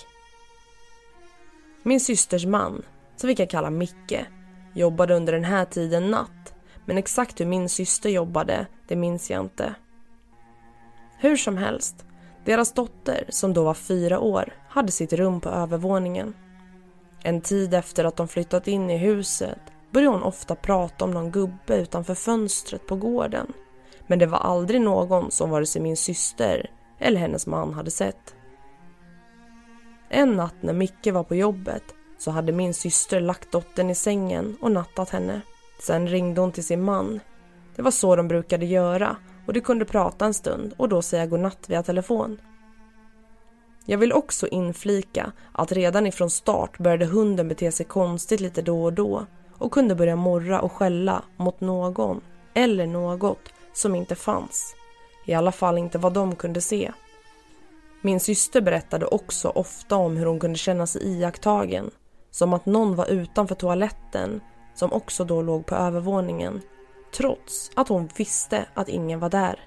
Min 1.83 2.01
systers 2.01 2.47
man, 2.47 2.83
som 3.17 3.29
vi 3.29 3.37
kan 3.37 3.47
kalla 3.47 3.71
Micke, 3.71 4.27
jobbade 4.79 5.15
under 5.15 5.33
den 5.33 5.45
här 5.45 5.65
tiden 5.65 6.11
natt 6.11 6.55
men 6.89 6.99
exakt 6.99 7.41
hur 7.41 7.47
min 7.47 7.69
syster 7.69 8.11
jobbade, 8.11 8.67
det 8.87 8.97
minns 8.97 9.31
jag 9.31 9.41
inte. 9.41 9.75
Hur 11.19 11.37
som 11.37 11.57
helst, 11.57 12.05
deras 12.45 12.73
dotter, 12.73 13.25
som 13.29 13.53
då 13.53 13.65
var 13.65 13.75
fyra 13.75 14.21
år, 14.21 14.53
hade 14.69 14.93
sitt 14.93 15.13
rum 15.13 15.41
på 15.41 15.49
övervåningen. 15.49 16.35
En 17.23 17.41
tid 17.41 17.75
efter 17.75 18.05
att 18.05 18.17
de 18.17 18.29
flyttat 18.29 18.69
in 18.69 18.91
i 18.91 18.97
huset 18.97 19.59
började 19.91 20.17
hon 20.17 20.23
ofta 20.23 20.55
prata 20.55 21.05
om 21.05 21.11
någon 21.11 21.31
gubbe 21.31 21.77
utanför 21.77 22.15
fönstret 22.15 22.87
på 22.87 22.97
gården. 22.97 23.53
Men 24.07 24.19
det 24.19 24.27
var 24.27 24.39
aldrig 24.39 24.81
någon 24.81 25.31
som 25.31 25.51
vare 25.51 25.67
sig 25.67 25.83
min 25.83 25.97
syster 25.97 26.71
eller 26.99 27.21
hennes 27.21 27.47
man 27.47 27.75
hade 27.75 27.91
sett. 27.91 28.35
En 30.09 30.37
natt 30.37 30.57
när 30.61 30.73
Micke 30.73 31.07
var 31.07 31.25
på 31.25 31.35
jobbet 31.35 31.85
så 32.19 32.31
hade 32.31 32.53
min 32.53 32.75
syster 32.75 33.21
lagt 33.21 33.53
dottern 33.53 33.91
i 33.91 33.95
sängen 33.95 34.57
och 34.61 34.73
nattat 34.73 35.11
henne. 35.11 35.41
Sen 35.81 36.09
ringde 36.09 36.41
hon 36.41 36.53
till 36.53 36.65
sin 36.65 36.83
man. 36.83 37.21
Det 37.77 37.83
var 37.83 37.91
så 37.91 38.17
de 38.17 38.29
brukade 38.29 38.67
göra 38.67 39.17
och 39.47 39.53
de 39.53 39.61
kunde 39.61 39.85
prata 39.85 40.25
en 40.25 40.35
stund 40.35 40.75
och 40.77 40.89
då 40.89 41.03
säga 41.03 41.27
godnatt 41.27 41.69
via 41.69 41.83
telefon. 41.83 42.41
Jag 43.85 43.99
vill 43.99 44.13
också 44.13 44.49
inflika 44.49 45.33
att 45.53 45.73
redan 45.73 46.07
ifrån 46.07 46.31
start 46.31 46.79
började 46.79 47.07
hunden 47.07 47.49
bete 47.49 47.73
sig 47.73 47.87
konstigt 47.87 48.41
lite 48.41 48.63
då 48.63 48.85
och 48.85 48.93
då 48.93 49.27
och 49.59 49.73
kunde 49.73 49.95
börja 49.95 50.17
morra 50.17 50.61
och 50.61 50.73
skälla 50.73 51.23
mot 51.37 51.61
någon 51.61 52.21
eller 52.55 52.87
något 52.87 53.49
som 53.73 53.95
inte 53.95 54.15
fanns. 54.15 54.75
I 55.27 55.35
alla 55.35 55.53
fall 55.53 55.79
inte 55.79 55.99
vad 55.99 56.13
de 56.13 56.37
kunde 56.37 56.61
se. 56.61 56.93
Min 58.01 58.21
syster 58.21 58.61
berättade 58.61 59.07
också 59.07 59.49
ofta 59.49 59.97
om 59.97 60.17
hur 60.17 60.27
hon 60.27 60.41
kunde 60.41 60.59
känna 60.59 60.87
sig 60.87 61.03
iakttagen. 61.03 61.91
Som 62.39 62.53
att 62.53 62.67
någon 62.67 62.95
var 62.95 63.07
utanför 63.07 63.55
toaletten, 63.55 64.41
som 64.75 64.93
också 64.93 65.25
då 65.25 65.43
låg 65.43 65.67
på 65.67 65.75
övervåningen. 65.75 66.61
Trots 67.17 67.71
att 67.77 67.89
hon 67.89 68.09
visste 68.17 68.67
att 68.75 68.89
ingen 68.89 69.21
var 69.21 69.31
där. 69.31 69.61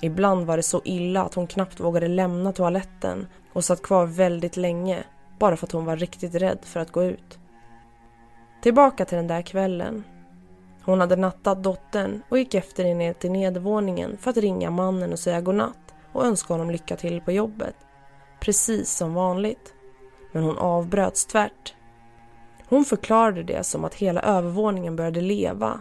Ibland 0.00 0.46
var 0.46 0.56
det 0.56 0.62
så 0.62 0.80
illa 0.84 1.24
att 1.24 1.34
hon 1.34 1.46
knappt 1.46 1.80
vågade 1.80 2.08
lämna 2.08 2.52
toaletten 2.52 3.26
och 3.52 3.64
satt 3.64 3.82
kvar 3.82 4.06
väldigt 4.06 4.56
länge 4.56 5.04
bara 5.38 5.56
för 5.56 5.66
att 5.66 5.72
hon 5.72 5.84
var 5.84 5.96
riktigt 5.96 6.34
rädd 6.34 6.58
för 6.62 6.80
att 6.80 6.92
gå 6.92 7.04
ut. 7.04 7.38
Tillbaka 8.62 9.04
till 9.04 9.16
den 9.16 9.26
där 9.26 9.42
kvällen. 9.42 10.04
Hon 10.84 11.00
hade 11.00 11.16
nattat 11.16 11.62
dottern 11.62 12.22
och 12.28 12.38
gick 12.38 12.54
efter 12.54 12.84
henne 12.84 12.98
ner 12.98 13.12
till 13.12 13.30
nedervåningen 13.32 14.16
för 14.20 14.30
att 14.30 14.36
ringa 14.36 14.70
mannen 14.70 15.12
och 15.12 15.18
säga 15.18 15.40
godnatt 15.40 15.94
och 16.12 16.26
önska 16.26 16.54
honom 16.54 16.70
lycka 16.70 16.96
till 16.96 17.20
på 17.20 17.32
jobbet. 17.32 17.76
Precis 18.40 18.96
som 18.96 19.14
vanligt. 19.14 19.73
Men 20.34 20.42
hon 20.42 20.58
avbröts 20.58 21.26
tvärt. 21.26 21.74
Hon 22.68 22.84
förklarade 22.84 23.42
det 23.42 23.64
som 23.64 23.84
att 23.84 23.94
hela 23.94 24.20
övervåningen 24.20 24.96
började 24.96 25.20
leva. 25.20 25.80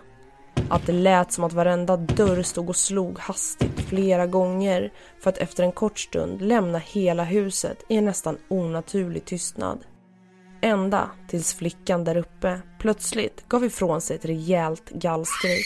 Att 0.70 0.86
det 0.86 0.94
lät 0.94 1.32
som 1.32 1.44
att 1.44 1.54
varenda 1.54 1.98
dörr 1.98 2.44
stod 2.44 2.70
och 2.70 2.76
slog 2.76 3.20
hastigt 3.20 3.80
flera 3.80 4.28
gånger 4.28 4.92
för 5.24 5.30
att 5.30 5.38
efter 5.38 5.64
en 5.64 5.72
kort 5.72 6.00
stund 6.00 6.42
lämna 6.42 6.78
hela 6.78 7.24
huset 7.24 7.84
i 7.90 7.98
en 7.98 8.06
nästan 8.06 8.38
onaturlig 8.48 9.26
tystnad. 9.26 9.80
Ända 10.62 11.10
tills 11.28 11.54
flickan 11.54 12.04
där 12.04 12.18
uppe 12.18 12.62
plötsligt 12.80 13.48
gav 13.48 13.66
ifrån 13.66 14.02
sig 14.02 14.16
ett 14.16 14.26
rejält 14.26 14.90
gallskrik. 14.90 15.66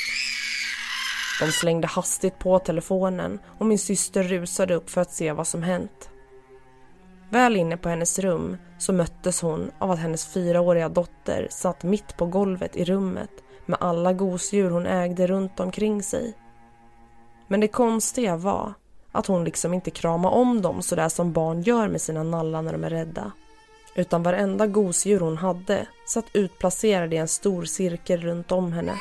De 1.42 1.52
slängde 1.52 1.88
hastigt 1.88 2.40
på 2.40 2.60
telefonen 2.60 3.40
och 3.58 3.66
min 3.66 3.80
syster 3.80 4.24
rusade 4.24 4.76
upp 4.76 4.90
för 4.90 5.02
att 5.02 5.12
se 5.12 5.32
vad 5.32 5.48
som 5.48 5.64
hänt. 5.64 6.10
Väl 7.30 7.56
inne 7.56 7.78
på 7.78 7.90
hennes 7.90 8.20
rum 8.20 8.58
så 8.78 8.94
möttes 8.94 9.42
hon 9.42 9.72
av 9.80 9.92
att 9.92 10.00
hennes 10.00 10.26
fyraåriga 10.26 10.90
dotter 10.90 11.48
satt 11.52 11.84
mitt 11.84 12.18
på 12.18 12.26
golvet 12.26 12.76
i 12.76 12.86
rummet 12.86 13.32
med 13.66 13.78
alla 13.82 14.14
gosedjur 14.14 14.70
hon 14.70 14.86
ägde 14.86 15.28
runt 15.28 15.60
omkring 15.60 16.04
sig. 16.04 16.34
Men 17.48 17.60
det 17.60 17.68
konstiga 17.68 18.38
var 18.38 18.74
att 19.12 19.28
hon 19.28 19.44
liksom 19.44 19.74
inte 19.74 19.92
kramade 19.92 20.36
om 20.36 20.62
dem 20.62 20.82
sådär 20.82 21.10
som 21.10 21.34
barn 21.34 21.62
gör 21.62 21.88
med 21.88 22.02
sina 22.02 22.24
nallar 22.24 22.62
när 22.62 22.72
de 22.72 22.84
är 22.84 22.90
rädda. 22.90 23.32
Utan 23.96 24.24
varenda 24.24 24.68
gosedjur 24.68 25.20
hon 25.20 25.38
hade 25.38 25.88
satt 26.06 26.26
utplacerade 26.34 27.16
i 27.16 27.20
en 27.20 27.28
stor 27.28 27.66
cirkel 27.66 28.22
runt 28.22 28.52
om 28.52 28.72
henne. 28.74 28.94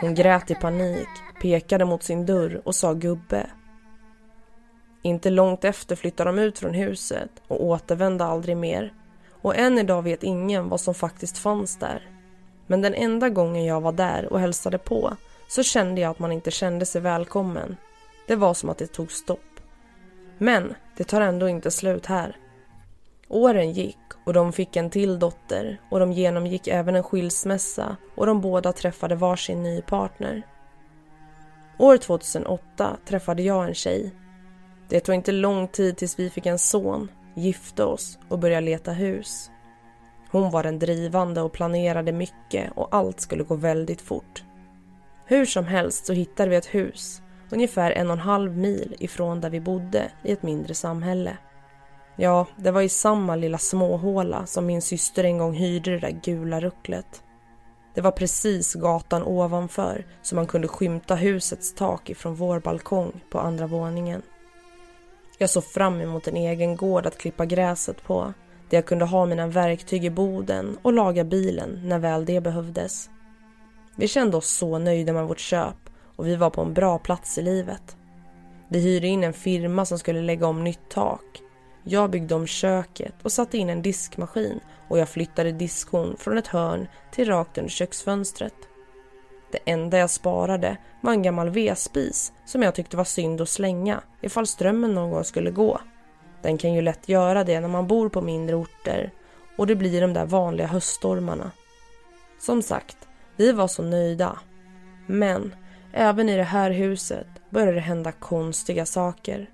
Hon 0.00 0.14
grät 0.14 0.50
i 0.50 0.54
panik, 0.54 1.08
pekade 1.42 1.84
mot 1.84 2.02
sin 2.02 2.26
dörr 2.26 2.62
och 2.64 2.74
sa 2.74 2.92
gubbe. 2.92 3.46
Inte 5.02 5.30
långt 5.30 5.64
efter 5.64 5.96
flyttade 5.96 6.28
de 6.28 6.38
ut 6.38 6.58
från 6.58 6.74
huset 6.74 7.30
och 7.48 7.64
återvände 7.64 8.24
aldrig 8.24 8.56
mer. 8.56 8.92
Och 9.42 9.56
än 9.56 9.78
idag 9.78 10.02
vet 10.02 10.22
ingen 10.22 10.68
vad 10.68 10.80
som 10.80 10.94
faktiskt 10.94 11.38
fanns 11.38 11.76
där. 11.76 12.08
Men 12.66 12.82
den 12.82 12.94
enda 12.94 13.28
gången 13.28 13.64
jag 13.64 13.80
var 13.80 13.92
där 13.92 14.32
och 14.32 14.40
hälsade 14.40 14.78
på 14.78 15.16
så 15.48 15.62
kände 15.62 16.00
jag 16.00 16.10
att 16.10 16.18
man 16.18 16.32
inte 16.32 16.50
kände 16.50 16.86
sig 16.86 17.00
välkommen. 17.00 17.76
Det 18.26 18.36
var 18.36 18.54
som 18.54 18.70
att 18.70 18.78
det 18.78 18.86
tog 18.86 19.12
stopp. 19.12 19.60
Men 20.38 20.74
det 20.96 21.04
tar 21.04 21.20
ändå 21.20 21.48
inte 21.48 21.70
slut 21.70 22.06
här. 22.06 22.36
Åren 23.28 23.72
gick 23.72 23.98
och 24.24 24.32
de 24.32 24.52
fick 24.52 24.76
en 24.76 24.90
till 24.90 25.18
dotter 25.18 25.80
och 25.90 26.00
de 26.00 26.12
genomgick 26.12 26.68
även 26.68 26.96
en 26.96 27.02
skilsmässa 27.02 27.96
och 28.14 28.26
de 28.26 28.40
båda 28.40 28.72
träffade 28.72 29.14
varsin 29.14 29.62
ny 29.62 29.82
partner. 29.82 30.42
År 31.78 31.96
2008 31.96 32.96
träffade 33.04 33.42
jag 33.42 33.68
en 33.68 33.74
tjej. 33.74 34.14
Det 34.88 35.00
tog 35.00 35.14
inte 35.14 35.32
lång 35.32 35.68
tid 35.68 35.96
tills 35.96 36.18
vi 36.18 36.30
fick 36.30 36.46
en 36.46 36.58
son, 36.58 37.10
gifte 37.34 37.84
oss 37.84 38.18
och 38.28 38.38
började 38.38 38.66
leta 38.66 38.92
hus. 38.92 39.50
Hon 40.30 40.50
var 40.50 40.62
den 40.62 40.78
drivande 40.78 41.40
och 41.40 41.52
planerade 41.52 42.12
mycket 42.12 42.72
och 42.76 42.88
allt 42.94 43.20
skulle 43.20 43.44
gå 43.44 43.54
väldigt 43.54 44.00
fort. 44.00 44.42
Hur 45.26 45.46
som 45.46 45.64
helst 45.64 46.06
så 46.06 46.12
hittade 46.12 46.50
vi 46.50 46.56
ett 46.56 46.74
hus 46.74 47.22
ungefär 47.50 47.90
en 47.90 48.06
och 48.06 48.12
en 48.12 48.18
halv 48.18 48.56
mil 48.56 48.96
ifrån 48.98 49.40
där 49.40 49.50
vi 49.50 49.60
bodde 49.60 50.10
i 50.24 50.32
ett 50.32 50.42
mindre 50.42 50.74
samhälle. 50.74 51.36
Ja, 52.16 52.46
det 52.56 52.70
var 52.70 52.82
i 52.82 52.88
samma 52.88 53.36
lilla 53.36 53.58
småhåla 53.58 54.46
som 54.46 54.66
min 54.66 54.82
syster 54.82 55.24
en 55.24 55.38
gång 55.38 55.54
hyrde 55.54 55.90
det 55.90 55.98
där 55.98 56.20
gula 56.22 56.60
rucklet. 56.60 57.22
Det 57.94 58.00
var 58.00 58.10
precis 58.10 58.74
gatan 58.74 59.22
ovanför 59.22 60.06
så 60.22 60.34
man 60.34 60.46
kunde 60.46 60.68
skymta 60.68 61.14
husets 61.14 61.74
tak 61.74 62.10
ifrån 62.10 62.34
vår 62.34 62.60
balkong 62.60 63.24
på 63.30 63.38
andra 63.38 63.66
våningen. 63.66 64.22
Jag 65.38 65.50
såg 65.50 65.64
fram 65.64 66.00
emot 66.00 66.28
en 66.28 66.36
egen 66.36 66.76
gård 66.76 67.06
att 67.06 67.18
klippa 67.18 67.46
gräset 67.46 68.04
på 68.04 68.34
där 68.70 68.78
jag 68.78 68.86
kunde 68.86 69.04
ha 69.04 69.26
mina 69.26 69.46
verktyg 69.46 70.04
i 70.04 70.10
boden 70.10 70.78
och 70.82 70.92
laga 70.92 71.24
bilen 71.24 71.80
när 71.84 71.98
väl 71.98 72.24
det 72.24 72.40
behövdes. 72.40 73.10
Vi 73.96 74.08
kände 74.08 74.36
oss 74.36 74.48
så 74.48 74.78
nöjda 74.78 75.12
med 75.12 75.28
vårt 75.28 75.38
köp 75.38 75.90
och 76.16 76.26
vi 76.26 76.36
var 76.36 76.50
på 76.50 76.62
en 76.62 76.74
bra 76.74 76.98
plats 76.98 77.38
i 77.38 77.42
livet. 77.42 77.96
Vi 78.68 78.80
hyrde 78.80 79.06
in 79.06 79.24
en 79.24 79.32
firma 79.32 79.84
som 79.84 79.98
skulle 79.98 80.22
lägga 80.22 80.46
om 80.46 80.64
nytt 80.64 80.88
tak. 80.88 81.42
Jag 81.84 82.10
byggde 82.10 82.34
om 82.34 82.46
köket 82.46 83.14
och 83.22 83.32
satte 83.32 83.58
in 83.58 83.70
en 83.70 83.82
diskmaskin 83.82 84.60
och 84.88 84.98
jag 84.98 85.08
flyttade 85.08 85.52
diskhon 85.52 86.16
från 86.18 86.38
ett 86.38 86.46
hörn 86.46 86.88
till 87.12 87.28
rakt 87.28 87.58
under 87.58 87.70
köksfönstret. 87.70 88.67
Det 89.50 89.58
enda 89.64 89.98
jag 89.98 90.10
sparade 90.10 90.76
var 91.00 91.12
en 91.12 91.22
gammal 91.22 91.50
vedspis 91.50 92.32
som 92.44 92.62
jag 92.62 92.74
tyckte 92.74 92.96
var 92.96 93.04
synd 93.04 93.40
att 93.40 93.48
slänga 93.48 94.02
ifall 94.20 94.46
strömmen 94.46 94.94
någon 94.94 95.10
gång 95.10 95.24
skulle 95.24 95.50
gå. 95.50 95.80
Den 96.42 96.58
kan 96.58 96.74
ju 96.74 96.82
lätt 96.82 97.08
göra 97.08 97.44
det 97.44 97.60
när 97.60 97.68
man 97.68 97.86
bor 97.86 98.08
på 98.08 98.20
mindre 98.20 98.56
orter 98.56 99.12
och 99.56 99.66
det 99.66 99.76
blir 99.76 100.00
de 100.00 100.12
där 100.12 100.26
vanliga 100.26 100.66
höststormarna. 100.66 101.50
Som 102.38 102.62
sagt, 102.62 102.96
vi 103.36 103.52
var 103.52 103.68
så 103.68 103.82
nöjda. 103.82 104.38
Men 105.06 105.54
även 105.92 106.28
i 106.28 106.36
det 106.36 106.42
här 106.42 106.70
huset 106.70 107.26
började 107.50 107.72
det 107.72 107.80
hända 107.80 108.12
konstiga 108.12 108.86
saker. 108.86 109.50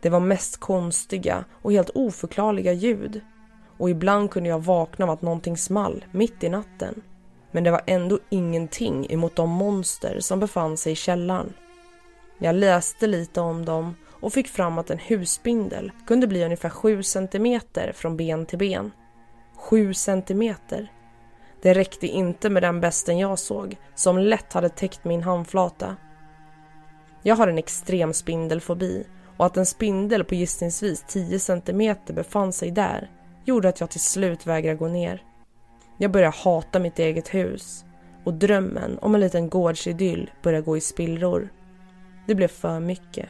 Det 0.00 0.10
var 0.10 0.20
mest 0.20 0.60
konstiga 0.60 1.44
och 1.62 1.72
helt 1.72 1.90
oförklarliga 1.94 2.72
ljud. 2.72 3.20
Och 3.78 3.90
ibland 3.90 4.30
kunde 4.30 4.48
jag 4.48 4.64
vakna 4.64 5.04
av 5.04 5.10
att 5.10 5.22
någonting 5.22 5.56
small 5.56 6.04
mitt 6.10 6.44
i 6.44 6.48
natten. 6.48 7.02
Men 7.54 7.64
det 7.64 7.70
var 7.70 7.82
ändå 7.86 8.18
ingenting 8.30 9.06
emot 9.10 9.36
de 9.36 9.50
monster 9.50 10.20
som 10.20 10.40
befann 10.40 10.76
sig 10.76 10.92
i 10.92 10.96
källaren. 10.96 11.52
Jag 12.38 12.54
läste 12.54 13.06
lite 13.06 13.40
om 13.40 13.64
dem 13.64 13.94
och 14.10 14.32
fick 14.32 14.48
fram 14.48 14.78
att 14.78 14.90
en 14.90 14.98
husspindel 14.98 15.92
kunde 16.06 16.26
bli 16.26 16.44
ungefär 16.44 16.68
7 16.68 17.02
cm 17.02 17.60
från 17.92 18.16
ben 18.16 18.46
till 18.46 18.58
ben. 18.58 18.90
7 19.56 19.94
cm. 19.94 20.54
Det 21.62 21.74
räckte 21.74 22.06
inte 22.06 22.50
med 22.50 22.62
den 22.62 22.80
besten 22.80 23.18
jag 23.18 23.38
såg, 23.38 23.76
som 23.94 24.18
lätt 24.18 24.52
hade 24.52 24.68
täckt 24.68 25.04
min 25.04 25.22
handflata. 25.22 25.96
Jag 27.22 27.36
har 27.36 27.48
en 27.48 27.58
extrem 27.58 28.12
spindelfobi 28.12 29.06
och 29.36 29.46
att 29.46 29.56
en 29.56 29.66
spindel 29.66 30.24
på 30.24 30.34
gissningsvis 30.34 31.04
10 31.08 31.38
cm 31.38 31.96
befann 32.06 32.52
sig 32.52 32.70
där 32.70 33.10
gjorde 33.44 33.68
att 33.68 33.80
jag 33.80 33.90
till 33.90 34.00
slut 34.00 34.46
vägrade 34.46 34.78
gå 34.78 34.88
ner. 34.88 35.22
Jag 35.98 36.10
börjar 36.10 36.32
hata 36.32 36.78
mitt 36.78 36.98
eget 36.98 37.34
hus 37.34 37.84
och 38.24 38.34
drömmen 38.34 38.98
om 39.02 39.14
en 39.14 39.20
liten 39.20 39.48
gårdsidyll 39.48 40.30
börjar 40.42 40.60
gå 40.60 40.76
i 40.76 40.80
spillror. 40.80 41.48
Det 42.26 42.34
blev 42.34 42.48
för 42.48 42.80
mycket. 42.80 43.28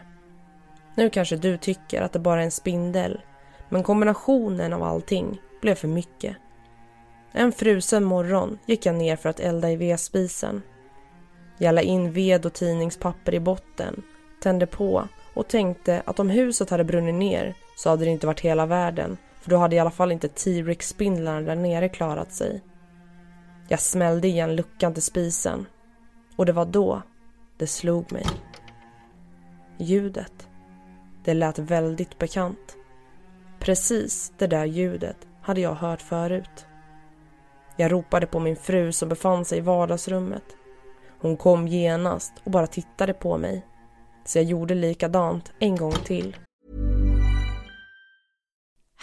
Nu 0.94 1.10
kanske 1.10 1.36
du 1.36 1.56
tycker 1.56 2.02
att 2.02 2.12
det 2.12 2.18
bara 2.18 2.40
är 2.40 2.44
en 2.44 2.50
spindel 2.50 3.20
men 3.68 3.82
kombinationen 3.82 4.72
av 4.72 4.82
allting 4.82 5.40
blev 5.60 5.74
för 5.74 5.88
mycket. 5.88 6.36
En 7.32 7.52
frusen 7.52 8.04
morgon 8.04 8.58
gick 8.66 8.86
jag 8.86 8.94
ner 8.94 9.16
för 9.16 9.28
att 9.28 9.40
elda 9.40 9.70
i 9.70 9.76
vedspisen. 9.76 10.62
Jag 11.58 11.74
la 11.74 11.80
in 11.80 12.12
ved 12.12 12.46
och 12.46 12.52
tidningspapper 12.52 13.34
i 13.34 13.40
botten, 13.40 14.02
tände 14.42 14.66
på 14.66 15.08
och 15.34 15.48
tänkte 15.48 16.02
att 16.04 16.20
om 16.20 16.30
huset 16.30 16.70
hade 16.70 16.84
brunnit 16.84 17.14
ner 17.14 17.54
så 17.76 17.90
hade 17.90 18.04
det 18.04 18.10
inte 18.10 18.26
varit 18.26 18.40
hela 18.40 18.66
världen 18.66 19.16
för 19.44 19.50
då 19.50 19.56
hade 19.56 19.76
i 19.76 19.78
alla 19.78 19.90
fall 19.90 20.12
inte 20.12 20.28
T-Rex-spindlarna 20.28 21.40
där 21.40 21.56
nere 21.56 21.88
klarat 21.88 22.32
sig. 22.32 22.62
Jag 23.68 23.80
smällde 23.80 24.28
igen 24.28 24.56
luckan 24.56 24.94
till 24.94 25.02
spisen 25.02 25.66
och 26.36 26.46
det 26.46 26.52
var 26.52 26.64
då 26.64 27.02
det 27.56 27.66
slog 27.66 28.12
mig. 28.12 28.26
Ljudet. 29.78 30.48
Det 31.24 31.34
lät 31.34 31.58
väldigt 31.58 32.18
bekant. 32.18 32.76
Precis 33.58 34.32
det 34.38 34.46
där 34.46 34.64
ljudet 34.64 35.16
hade 35.42 35.60
jag 35.60 35.74
hört 35.74 36.02
förut. 36.02 36.66
Jag 37.76 37.92
ropade 37.92 38.26
på 38.26 38.40
min 38.40 38.56
fru 38.56 38.92
som 38.92 39.08
befann 39.08 39.44
sig 39.44 39.58
i 39.58 39.60
vardagsrummet. 39.60 40.44
Hon 41.20 41.36
kom 41.36 41.68
genast 41.68 42.32
och 42.44 42.50
bara 42.50 42.66
tittade 42.66 43.14
på 43.14 43.38
mig. 43.38 43.66
Så 44.24 44.38
jag 44.38 44.44
gjorde 44.44 44.74
likadant 44.74 45.52
en 45.58 45.76
gång 45.76 45.92
till. 45.92 46.36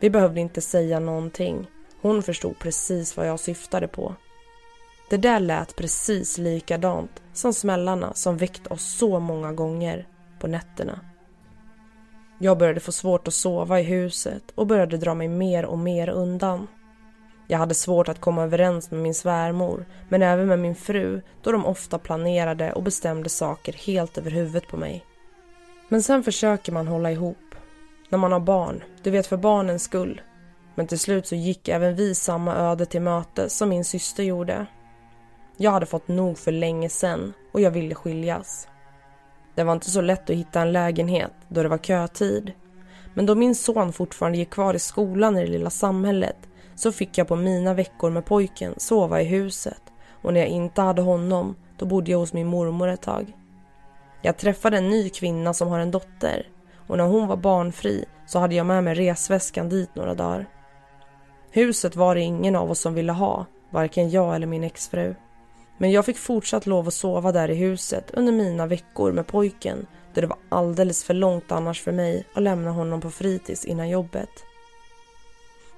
Vi 0.00 0.10
behövde 0.10 0.40
inte 0.40 0.60
säga 0.60 1.00
någonting. 1.00 1.66
Hon 2.00 2.22
förstod 2.22 2.58
precis 2.58 3.16
vad 3.16 3.28
jag 3.28 3.40
syftade 3.40 3.88
på. 3.88 4.14
Det 5.10 5.16
där 5.16 5.40
lät 5.40 5.76
precis 5.76 6.38
likadant 6.38 7.22
som 7.32 7.52
smällarna 7.52 8.14
som 8.14 8.36
väckt 8.36 8.66
oss 8.66 8.98
så 8.98 9.20
många 9.20 9.52
gånger 9.52 10.06
på 10.40 10.46
nätterna. 10.46 11.00
Jag 12.38 12.58
började 12.58 12.80
få 12.80 12.92
svårt 12.92 13.28
att 13.28 13.34
sova 13.34 13.80
i 13.80 13.82
huset 13.82 14.42
och 14.54 14.66
började 14.66 14.96
dra 14.96 15.14
mig 15.14 15.28
mer 15.28 15.64
och 15.64 15.78
mer 15.78 16.08
undan. 16.08 16.66
Jag 17.46 17.58
hade 17.58 17.74
svårt 17.74 18.08
att 18.08 18.20
komma 18.20 18.42
överens 18.42 18.90
med 18.90 19.00
min 19.00 19.14
svärmor 19.14 19.86
men 20.08 20.22
även 20.22 20.46
med 20.46 20.58
min 20.58 20.74
fru 20.74 21.22
då 21.42 21.52
de 21.52 21.66
ofta 21.66 21.98
planerade 21.98 22.72
och 22.72 22.82
bestämde 22.82 23.28
saker 23.28 23.72
helt 23.72 24.18
över 24.18 24.30
huvudet 24.30 24.68
på 24.68 24.76
mig. 24.76 25.04
Men 25.88 26.02
sen 26.02 26.22
försöker 26.22 26.72
man 26.72 26.88
hålla 26.88 27.10
ihop. 27.10 27.49
När 28.10 28.18
man 28.18 28.32
har 28.32 28.40
barn, 28.40 28.82
du 29.02 29.10
vet 29.10 29.26
för 29.26 29.36
barnens 29.36 29.82
skull. 29.82 30.20
Men 30.74 30.86
till 30.86 30.98
slut 30.98 31.26
så 31.26 31.34
gick 31.34 31.68
även 31.68 31.94
vi 31.94 32.14
samma 32.14 32.54
öde 32.56 32.86
till 32.86 33.02
möte 33.02 33.48
som 33.48 33.68
min 33.68 33.84
syster 33.84 34.22
gjorde. 34.22 34.66
Jag 35.56 35.70
hade 35.70 35.86
fått 35.86 36.08
nog 36.08 36.38
för 36.38 36.52
länge 36.52 36.88
sen 36.88 37.32
och 37.52 37.60
jag 37.60 37.70
ville 37.70 37.94
skiljas. 37.94 38.68
Det 39.54 39.64
var 39.64 39.72
inte 39.72 39.90
så 39.90 40.00
lätt 40.00 40.30
att 40.30 40.36
hitta 40.36 40.60
en 40.60 40.72
lägenhet 40.72 41.32
då 41.48 41.62
det 41.62 41.68
var 41.68 41.78
kötid. 41.78 42.52
Men 43.14 43.26
då 43.26 43.34
min 43.34 43.54
son 43.54 43.92
fortfarande 43.92 44.38
gick 44.38 44.50
kvar 44.50 44.74
i 44.74 44.78
skolan 44.78 45.38
i 45.38 45.40
det 45.40 45.50
lilla 45.50 45.70
samhället 45.70 46.36
så 46.74 46.92
fick 46.92 47.18
jag 47.18 47.28
på 47.28 47.36
mina 47.36 47.74
veckor 47.74 48.10
med 48.10 48.24
pojken 48.24 48.74
sova 48.76 49.20
i 49.20 49.24
huset 49.24 49.82
och 50.22 50.34
när 50.34 50.40
jag 50.40 50.48
inte 50.48 50.82
hade 50.82 51.02
honom 51.02 51.56
då 51.76 51.86
bodde 51.86 52.10
jag 52.10 52.18
hos 52.18 52.32
min 52.32 52.46
mormor 52.46 52.88
ett 52.88 53.02
tag. 53.02 53.32
Jag 54.22 54.36
träffade 54.36 54.76
en 54.78 54.88
ny 54.88 55.10
kvinna 55.10 55.54
som 55.54 55.68
har 55.68 55.78
en 55.78 55.90
dotter 55.90 56.46
och 56.90 56.96
när 56.96 57.04
hon 57.04 57.28
var 57.28 57.36
barnfri 57.36 58.04
så 58.26 58.38
hade 58.38 58.54
jag 58.54 58.66
med 58.66 58.84
mig 58.84 58.94
resväskan 58.94 59.68
dit 59.68 59.94
några 59.94 60.14
dagar. 60.14 60.46
Huset 61.50 61.96
var 61.96 62.14
det 62.14 62.20
ingen 62.20 62.56
av 62.56 62.70
oss 62.70 62.80
som 62.80 62.94
ville 62.94 63.12
ha, 63.12 63.46
varken 63.70 64.10
jag 64.10 64.34
eller 64.34 64.46
min 64.46 64.64
exfru. 64.64 65.14
Men 65.78 65.90
jag 65.90 66.04
fick 66.04 66.18
fortsatt 66.18 66.66
lov 66.66 66.88
att 66.88 66.94
sova 66.94 67.32
där 67.32 67.50
i 67.50 67.54
huset 67.54 68.10
under 68.10 68.32
mina 68.32 68.66
veckor 68.66 69.12
med 69.12 69.26
pojken 69.26 69.86
då 70.14 70.20
det 70.20 70.26
var 70.26 70.38
alldeles 70.48 71.04
för 71.04 71.14
långt 71.14 71.52
annars 71.52 71.82
för 71.82 71.92
mig 71.92 72.24
att 72.34 72.42
lämna 72.42 72.70
honom 72.70 73.00
på 73.00 73.10
fritids 73.10 73.64
innan 73.64 73.88
jobbet. 73.88 74.30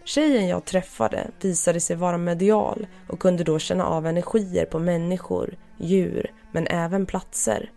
Tjejen 0.05 0.49
jag 0.49 0.65
träffade 0.65 1.31
visade 1.41 1.81
sig 1.81 1.97
vara 1.97 2.19
medial 2.19 2.87
och 3.09 3.21
kunde 3.21 3.45
då 3.45 3.59
känna 3.59 3.87
av 3.87 4.07
energier 4.07 4.65
på 4.65 4.79
människor, 4.79 5.57
djur 5.79 6.33
men 6.53 6.67
även 6.67 7.07
platser. 7.07 7.71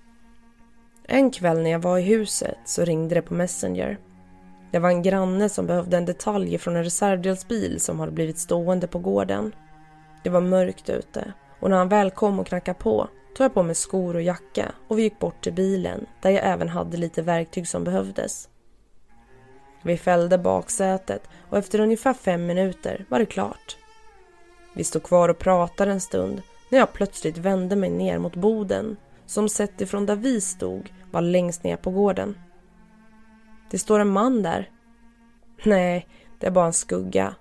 En 1.08 1.32
kväll 1.32 1.62
när 1.62 1.72
jag 1.72 1.80
var 1.80 1.98
i 1.98 2.02
huset 2.02 2.58
så 2.65 2.86
ringde 2.86 3.15
det 3.15 3.22
på 3.22 3.34
Messenger. 3.34 3.98
Det 4.72 4.80
var 4.80 4.89
en 4.89 5.02
granne 5.02 5.50
som 5.50 5.68
behövde 5.68 5.98
en 5.98 6.06
detalj 6.06 6.58
från 6.58 6.76
en 6.76 6.84
reservdelsbil 6.84 7.80
som 7.80 8.00
hade 8.00 8.12
blivit 8.12 8.38
stående 8.38 8.88
på 8.88 9.00
gården. 9.00 9.56
Det 10.24 10.30
var 10.30 10.41
mörkt 10.41 10.89
ute 10.89 11.34
och 11.60 11.70
när 11.70 11.78
han 11.78 11.89
väl 11.89 12.12
kom 12.12 12.39
och 12.39 12.48
knackade 12.48 12.80
på 12.80 13.08
tog 13.38 13.46
jag 13.46 13.54
på 13.54 13.63
mig 13.63 13.76
skor 13.76 14.15
och 14.15 14.22
jacka 14.22 14.72
och 14.88 14.98
vi 15.00 15.04
gick 15.04 15.20
bort 15.20 15.44
till 15.44 15.54
bilen 15.54 16.06
där 16.22 16.30
jag 16.30 16.46
även 16.46 16.70
hade 16.70 16.98
lite 16.98 17.22
verktyg 17.22 17.68
som 17.68 17.84
behövdes. 17.84 18.50
Vi 19.84 19.98
fällde 19.98 20.38
baksätet 20.38 21.30
och 21.50 21.58
efter 21.58 21.80
ungefär 21.80 22.13
fem 22.13 22.46
minuter 22.46 23.06
var 23.10 23.20
det 23.20 23.26
klart. 23.26 23.78
Vi 24.76 24.84
stod 24.84 25.04
kvar 25.04 25.30
och 25.30 25.39
pratade 25.39 25.91
en 25.91 26.02
stund 26.02 26.41
när 26.70 26.80
jag 26.80 26.94
plötsligt 26.94 27.38
vände 27.38 27.76
mig 27.76 27.89
ner 27.89 28.18
mot 28.18 28.36
boden 28.36 28.98
som 29.25 29.49
sett 29.49 29.81
ifrån 29.81 30.05
där 30.05 30.15
vi 30.15 30.41
stod 30.41 30.93
var 31.11 31.21
längst 31.21 31.63
ner 31.63 31.75
på 31.75 31.91
gården. 31.91 32.38
Det 33.69 33.79
står 33.79 33.99
en 33.99 34.09
man 34.09 34.43
där. 34.43 34.69
Nej, 35.63 36.07
det 36.39 36.47
är 36.47 36.51
bara 36.51 36.65
en 36.65 36.73
skugga. 36.73 37.35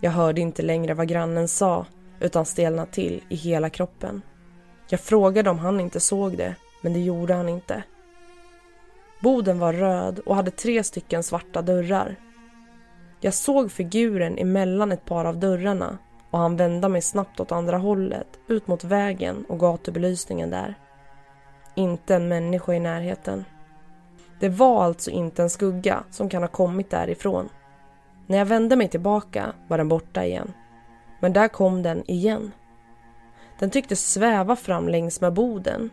Jag 0.00 0.10
hörde 0.10 0.40
inte 0.40 0.62
längre 0.62 0.94
vad 0.94 1.08
grannen 1.08 1.48
sa 1.48 1.86
utan 2.20 2.44
stelnade 2.44 2.90
till 2.90 3.22
i 3.28 3.36
hela 3.36 3.70
kroppen. 3.70 4.22
Jag 4.88 5.00
frågade 5.00 5.50
om 5.50 5.58
han 5.58 5.80
inte 5.80 6.00
såg 6.00 6.36
det, 6.36 6.54
men 6.80 6.92
det 6.92 7.00
gjorde 7.00 7.34
han 7.34 7.48
inte. 7.48 7.82
Boden 9.20 9.58
var 9.58 9.72
röd 9.72 10.18
och 10.18 10.36
hade 10.36 10.50
tre 10.50 10.84
stycken 10.84 11.22
svarta 11.22 11.62
dörrar. 11.62 12.16
Jag 13.20 13.34
såg 13.34 13.72
figuren 13.72 14.38
emellan 14.38 14.92
ett 14.92 15.04
par 15.04 15.24
av 15.24 15.38
dörrarna 15.38 15.98
och 16.32 16.38
han 16.38 16.56
vända 16.56 16.88
mig 16.88 17.02
snabbt 17.02 17.40
åt 17.40 17.52
andra 17.52 17.78
hållet, 17.78 18.26
ut 18.48 18.66
mot 18.66 18.84
vägen 18.84 19.44
och 19.48 19.58
gatubelysningen 19.58 20.50
där. 20.50 20.74
Inte 21.74 22.14
en 22.14 22.28
människa 22.28 22.74
i 22.74 22.80
närheten. 22.80 23.44
Det 24.40 24.48
var 24.48 24.84
alltså 24.84 25.10
inte 25.10 25.42
en 25.42 25.50
skugga 25.50 26.04
som 26.10 26.28
kan 26.28 26.42
ha 26.42 26.48
kommit 26.48 26.90
därifrån. 26.90 27.48
När 28.26 28.38
jag 28.38 28.46
vände 28.46 28.76
mig 28.76 28.88
tillbaka 28.88 29.52
var 29.68 29.78
den 29.78 29.88
borta 29.88 30.24
igen. 30.24 30.52
Men 31.20 31.32
där 31.32 31.48
kom 31.48 31.82
den 31.82 32.10
igen. 32.10 32.52
Den 33.58 33.70
tycktes 33.70 34.12
sväva 34.12 34.56
fram 34.56 34.88
längs 34.88 35.20
med 35.20 35.32
boden. 35.32 35.90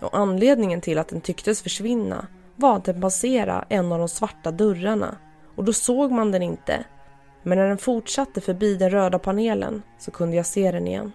Och 0.00 0.18
anledningen 0.18 0.80
till 0.80 0.98
att 0.98 1.08
den 1.08 1.20
tycktes 1.20 1.62
försvinna 1.62 2.26
var 2.56 2.76
att 2.76 2.84
den 2.84 3.00
passerade 3.00 3.64
en 3.68 3.92
av 3.92 3.98
de 3.98 4.08
svarta 4.08 4.50
dörrarna 4.50 5.16
och 5.56 5.64
då 5.64 5.72
såg 5.72 6.10
man 6.10 6.32
den 6.32 6.42
inte. 6.42 6.84
Men 7.42 7.58
när 7.58 7.68
den 7.68 7.78
fortsatte 7.78 8.40
förbi 8.40 8.76
den 8.76 8.90
röda 8.90 9.18
panelen 9.18 9.82
så 9.98 10.10
kunde 10.10 10.36
jag 10.36 10.46
se 10.46 10.72
den 10.72 10.86
igen. 10.86 11.12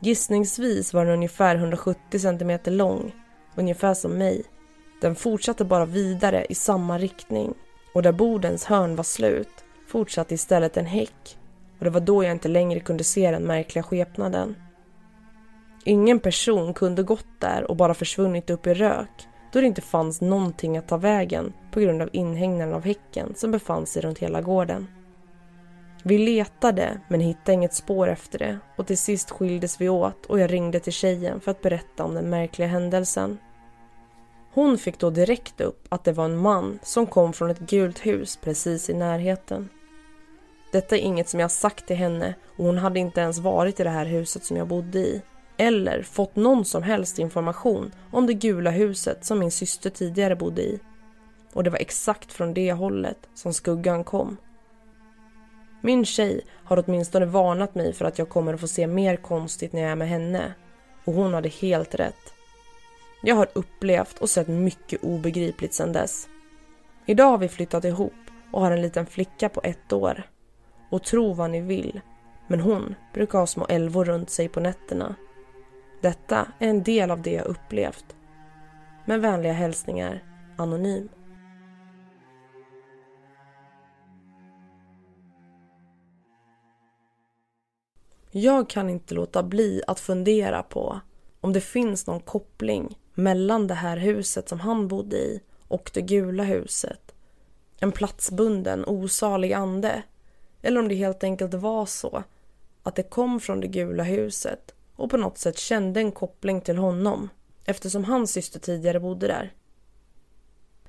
Gissningsvis 0.00 0.94
var 0.94 1.04
den 1.04 1.14
ungefär 1.14 1.56
170 1.56 2.18
cm 2.18 2.58
lång, 2.64 3.12
ungefär 3.54 3.94
som 3.94 4.12
mig. 4.12 4.44
Den 5.00 5.14
fortsatte 5.14 5.64
bara 5.64 5.84
vidare 5.84 6.46
i 6.48 6.54
samma 6.54 6.98
riktning 6.98 7.54
och 7.94 8.02
där 8.02 8.12
bordens 8.12 8.64
hörn 8.64 8.96
var 8.96 9.04
slut 9.04 9.64
fortsatte 9.86 10.34
istället 10.34 10.76
en 10.76 10.86
häck 10.86 11.38
och 11.78 11.84
det 11.84 11.90
var 11.90 12.00
då 12.00 12.24
jag 12.24 12.32
inte 12.32 12.48
längre 12.48 12.80
kunde 12.80 13.04
se 13.04 13.30
den 13.30 13.42
märkliga 13.42 13.82
skepnaden. 13.82 14.56
Ingen 15.84 16.20
person 16.20 16.74
kunde 16.74 17.02
gått 17.02 17.40
där 17.40 17.70
och 17.70 17.76
bara 17.76 17.94
försvunnit 17.94 18.50
upp 18.50 18.66
i 18.66 18.74
rök 18.74 19.28
då 19.52 19.60
det 19.60 19.66
inte 19.66 19.80
fanns 19.80 20.20
någonting 20.20 20.76
att 20.76 20.88
ta 20.88 20.96
vägen 20.96 21.52
på 21.70 21.80
grund 21.80 22.02
av 22.02 22.08
inhägnaden 22.12 22.74
av 22.74 22.84
häcken 22.84 23.34
som 23.36 23.50
befann 23.50 23.86
sig 23.86 24.02
runt 24.02 24.18
hela 24.18 24.42
gården. 24.42 24.86
Vi 26.08 26.18
letade 26.18 27.00
men 27.08 27.20
hittade 27.20 27.52
inget 27.52 27.74
spår 27.74 28.08
efter 28.08 28.38
det 28.38 28.58
och 28.76 28.86
till 28.86 28.98
sist 28.98 29.30
skildes 29.30 29.80
vi 29.80 29.88
åt 29.88 30.26
och 30.26 30.40
jag 30.40 30.52
ringde 30.52 30.80
till 30.80 30.92
tjejen 30.92 31.40
för 31.40 31.50
att 31.50 31.62
berätta 31.62 32.04
om 32.04 32.14
den 32.14 32.30
märkliga 32.30 32.68
händelsen. 32.68 33.38
Hon 34.52 34.78
fick 34.78 34.98
då 34.98 35.10
direkt 35.10 35.60
upp 35.60 35.86
att 35.88 36.04
det 36.04 36.12
var 36.12 36.24
en 36.24 36.36
man 36.36 36.78
som 36.82 37.06
kom 37.06 37.32
från 37.32 37.50
ett 37.50 37.58
gult 37.58 38.06
hus 38.06 38.38
precis 38.42 38.90
i 38.90 38.94
närheten. 38.94 39.68
Detta 40.72 40.96
är 40.96 41.00
inget 41.00 41.28
som 41.28 41.40
jag 41.40 41.50
sagt 41.50 41.86
till 41.86 41.96
henne 41.96 42.34
och 42.56 42.64
hon 42.64 42.78
hade 42.78 43.00
inte 43.00 43.20
ens 43.20 43.38
varit 43.38 43.80
i 43.80 43.84
det 43.84 43.90
här 43.90 44.06
huset 44.06 44.44
som 44.44 44.56
jag 44.56 44.68
bodde 44.68 44.98
i 44.98 45.22
eller 45.56 46.02
fått 46.02 46.36
någon 46.36 46.64
som 46.64 46.82
helst 46.82 47.18
information 47.18 47.92
om 48.10 48.26
det 48.26 48.34
gula 48.34 48.70
huset 48.70 49.24
som 49.24 49.38
min 49.38 49.52
syster 49.52 49.90
tidigare 49.90 50.36
bodde 50.36 50.62
i. 50.62 50.80
Och 51.52 51.64
det 51.64 51.70
var 51.70 51.78
exakt 51.78 52.32
från 52.32 52.54
det 52.54 52.72
hållet 52.72 53.28
som 53.34 53.52
skuggan 53.52 54.04
kom. 54.04 54.36
Min 55.86 56.04
tjej 56.04 56.40
har 56.64 56.84
åtminstone 56.86 57.26
varnat 57.26 57.74
mig 57.74 57.92
för 57.92 58.04
att 58.04 58.18
jag 58.18 58.28
kommer 58.28 58.54
att 58.54 58.60
få 58.60 58.68
se 58.68 58.86
mer 58.86 59.16
konstigt 59.16 59.72
när 59.72 59.82
jag 59.82 59.90
är 59.90 59.96
med 59.96 60.08
henne. 60.08 60.54
Och 61.04 61.14
hon 61.14 61.34
hade 61.34 61.48
helt 61.48 61.94
rätt. 61.94 62.34
Jag 63.22 63.36
har 63.36 63.48
upplevt 63.52 64.18
och 64.18 64.30
sett 64.30 64.48
mycket 64.48 65.04
obegripligt 65.04 65.74
sedan 65.74 65.92
dess. 65.92 66.28
Idag 67.06 67.30
har 67.30 67.38
vi 67.38 67.48
flyttat 67.48 67.84
ihop 67.84 68.12
och 68.52 68.60
har 68.60 68.70
en 68.70 68.82
liten 68.82 69.06
flicka 69.06 69.48
på 69.48 69.60
ett 69.64 69.92
år. 69.92 70.22
Och 70.90 71.02
tro 71.02 71.32
vad 71.32 71.50
ni 71.50 71.60
vill, 71.60 72.00
men 72.46 72.60
hon 72.60 72.94
brukar 73.14 73.38
ha 73.38 73.46
små 73.46 73.66
älvor 73.68 74.04
runt 74.04 74.30
sig 74.30 74.48
på 74.48 74.60
nätterna. 74.60 75.14
Detta 76.00 76.48
är 76.58 76.68
en 76.68 76.82
del 76.82 77.10
av 77.10 77.22
det 77.22 77.32
jag 77.32 77.46
upplevt. 77.46 78.16
Med 79.04 79.20
vänliga 79.20 79.52
hälsningar, 79.52 80.24
Anonym. 80.56 81.08
Jag 88.38 88.68
kan 88.70 88.90
inte 88.90 89.14
låta 89.14 89.42
bli 89.42 89.82
att 89.86 90.00
fundera 90.00 90.62
på 90.62 91.00
om 91.40 91.52
det 91.52 91.60
finns 91.60 92.06
någon 92.06 92.20
koppling 92.20 92.98
mellan 93.14 93.66
det 93.66 93.74
här 93.74 93.96
huset 93.96 94.48
som 94.48 94.60
han 94.60 94.88
bodde 94.88 95.16
i 95.16 95.42
och 95.68 95.90
det 95.94 96.02
gula 96.02 96.42
huset. 96.42 97.14
En 97.80 97.92
platsbunden, 97.92 98.84
osalig 98.84 99.52
ande. 99.52 100.02
Eller 100.62 100.80
om 100.80 100.88
det 100.88 100.94
helt 100.94 101.24
enkelt 101.24 101.54
var 101.54 101.86
så 101.86 102.22
att 102.82 102.94
det 102.94 103.02
kom 103.02 103.40
från 103.40 103.60
det 103.60 103.66
gula 103.66 104.02
huset 104.02 104.74
och 104.96 105.10
på 105.10 105.16
något 105.16 105.38
sätt 105.38 105.58
kände 105.58 106.00
en 106.00 106.12
koppling 106.12 106.60
till 106.60 106.78
honom 106.78 107.28
eftersom 107.64 108.04
hans 108.04 108.32
syster 108.32 108.60
tidigare 108.60 109.00
bodde 109.00 109.26
där. 109.26 109.54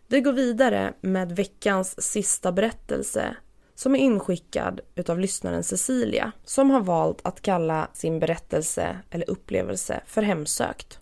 Det 0.08 0.22
går 0.22 0.34
vidare 0.34 0.94
med 1.02 1.32
veckans 1.32 2.02
sista 2.02 2.52
berättelse 2.52 3.36
som 3.78 3.96
är 3.96 4.00
inskickad 4.00 4.82
utav 4.96 5.20
lyssnaren 5.20 5.64
Cecilia 5.64 6.32
som 6.46 6.70
har 6.70 6.82
valt 6.82 7.22
att 7.24 7.42
kalla 7.42 7.88
sin 7.94 8.20
berättelse 8.20 9.00
eller 9.10 9.30
upplevelse 9.30 10.02
för 10.06 10.22
hemsökt. 10.22 11.00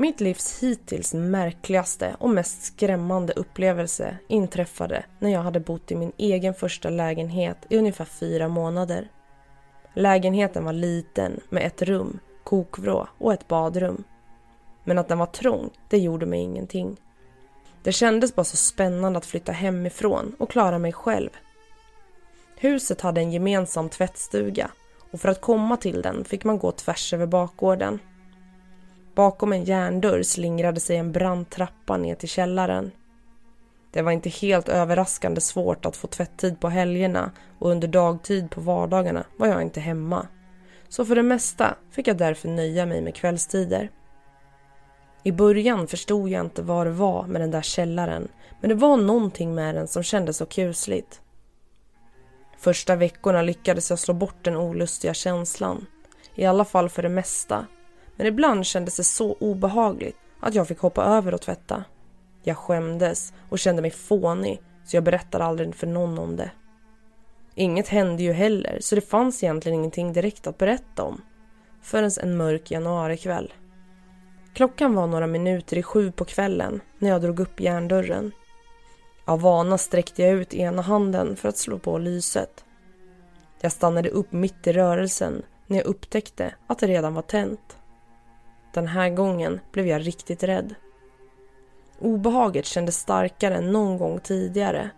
Mitt 0.00 0.20
livs 0.20 0.62
hittills 0.62 1.14
märkligaste 1.14 2.16
och 2.18 2.30
mest 2.30 2.62
skrämmande 2.62 3.32
upplevelse 3.32 4.18
inträffade 4.28 5.04
när 5.18 5.30
jag 5.30 5.40
hade 5.40 5.60
bott 5.60 5.90
i 5.90 5.96
min 5.96 6.12
egen 6.16 6.54
första 6.54 6.90
lägenhet 6.90 7.56
i 7.68 7.78
ungefär 7.78 8.04
fyra 8.04 8.48
månader. 8.48 9.08
Lägenheten 9.94 10.64
var 10.64 10.72
liten 10.72 11.40
med 11.48 11.66
ett 11.66 11.82
rum, 11.82 12.18
kokvrå 12.44 13.08
och 13.18 13.32
ett 13.32 13.48
badrum. 13.48 14.04
Men 14.84 14.98
att 14.98 15.08
den 15.08 15.18
var 15.18 15.26
trång, 15.26 15.70
det 15.88 15.98
gjorde 15.98 16.26
mig 16.26 16.40
ingenting. 16.40 16.96
Det 17.82 17.92
kändes 17.92 18.34
bara 18.34 18.44
så 18.44 18.56
spännande 18.56 19.18
att 19.18 19.26
flytta 19.26 19.52
hemifrån 19.52 20.36
och 20.38 20.50
klara 20.50 20.78
mig 20.78 20.92
själv. 20.92 21.30
Huset 22.56 23.00
hade 23.00 23.20
en 23.20 23.32
gemensam 23.32 23.88
tvättstuga 23.88 24.70
och 25.12 25.20
för 25.20 25.28
att 25.28 25.40
komma 25.40 25.76
till 25.76 26.02
den 26.02 26.24
fick 26.24 26.44
man 26.44 26.58
gå 26.58 26.72
tvärs 26.72 27.12
över 27.12 27.26
bakgården. 27.26 27.98
Bakom 29.14 29.52
en 29.52 29.64
järndörr 29.64 30.22
slingrade 30.22 30.80
sig 30.80 30.96
en 30.96 31.12
brant 31.12 31.50
trappa 31.50 31.96
ner 31.96 32.14
till 32.14 32.28
källaren. 32.28 32.90
Det 33.92 34.02
var 34.02 34.12
inte 34.12 34.28
helt 34.28 34.68
överraskande 34.68 35.40
svårt 35.40 35.86
att 35.86 35.96
få 35.96 36.06
tvätttid 36.06 36.60
på 36.60 36.68
helgerna 36.68 37.32
och 37.58 37.70
under 37.70 37.88
dagtid 37.88 38.50
på 38.50 38.60
vardagarna 38.60 39.24
var 39.36 39.46
jag 39.46 39.62
inte 39.62 39.80
hemma. 39.80 40.26
Så 40.88 41.04
för 41.04 41.14
det 41.14 41.22
mesta 41.22 41.74
fick 41.90 42.08
jag 42.08 42.16
därför 42.16 42.48
nöja 42.48 42.86
mig 42.86 43.02
med 43.02 43.14
kvällstider. 43.14 43.90
I 45.22 45.32
början 45.32 45.86
förstod 45.86 46.28
jag 46.28 46.44
inte 46.46 46.62
vad 46.62 46.86
det 46.86 46.90
var 46.90 47.26
med 47.26 47.40
den 47.40 47.50
där 47.50 47.62
källaren 47.62 48.28
men 48.60 48.68
det 48.68 48.74
var 48.74 48.96
någonting 48.96 49.54
med 49.54 49.74
den 49.74 49.88
som 49.88 50.02
kändes 50.02 50.36
så 50.36 50.46
kusligt. 50.46 51.20
Första 52.58 52.96
veckorna 52.96 53.42
lyckades 53.42 53.90
jag 53.90 53.98
slå 53.98 54.14
bort 54.14 54.44
den 54.44 54.56
olustiga 54.56 55.14
känslan. 55.14 55.86
I 56.34 56.44
alla 56.44 56.64
fall 56.64 56.88
för 56.88 57.02
det 57.02 57.08
mesta 57.08 57.66
men 58.20 58.26
ibland 58.26 58.66
kändes 58.66 58.96
det 58.96 59.04
så 59.04 59.36
obehagligt 59.40 60.16
att 60.40 60.54
jag 60.54 60.68
fick 60.68 60.78
hoppa 60.78 61.04
över 61.04 61.34
och 61.34 61.40
tvätta. 61.40 61.84
Jag 62.42 62.56
skämdes 62.56 63.32
och 63.48 63.58
kände 63.58 63.82
mig 63.82 63.90
fånig 63.90 64.62
så 64.84 64.96
jag 64.96 65.04
berättade 65.04 65.44
aldrig 65.44 65.74
för 65.74 65.86
någon 65.86 66.18
om 66.18 66.36
det. 66.36 66.50
Inget 67.54 67.88
hände 67.88 68.22
ju 68.22 68.32
heller 68.32 68.78
så 68.80 68.94
det 68.94 69.00
fanns 69.00 69.42
egentligen 69.42 69.78
ingenting 69.78 70.12
direkt 70.12 70.46
att 70.46 70.58
berätta 70.58 71.02
om 71.02 71.22
förrän 71.82 72.10
en 72.20 72.36
mörk 72.36 72.70
januarikväll. 72.70 73.52
Klockan 74.54 74.94
var 74.94 75.06
några 75.06 75.26
minuter 75.26 75.78
i 75.78 75.82
sju 75.82 76.12
på 76.12 76.24
kvällen 76.24 76.80
när 76.98 77.08
jag 77.08 77.22
drog 77.22 77.40
upp 77.40 77.60
järndörren. 77.60 78.32
Av 79.24 79.40
vana 79.40 79.78
sträckte 79.78 80.22
jag 80.22 80.32
ut 80.32 80.54
ena 80.54 80.82
handen 80.82 81.36
för 81.36 81.48
att 81.48 81.58
slå 81.58 81.78
på 81.78 81.98
lyset. 81.98 82.64
Jag 83.60 83.72
stannade 83.72 84.08
upp 84.08 84.32
mitt 84.32 84.66
i 84.66 84.72
rörelsen 84.72 85.42
när 85.66 85.76
jag 85.76 85.86
upptäckte 85.86 86.54
att 86.66 86.78
det 86.78 86.86
redan 86.86 87.14
var 87.14 87.22
tänt. 87.22 87.76
Den 88.72 88.86
här 88.86 89.10
gången 89.10 89.60
blev 89.72 89.86
jag 89.86 90.06
riktigt 90.06 90.42
rädd. 90.42 90.74
Obehaget 91.98 92.66
kändes 92.66 92.96
starkare 92.96 93.54
än 93.54 93.72
någon 93.72 93.98
gång 93.98 94.20
tidigare 94.20 94.90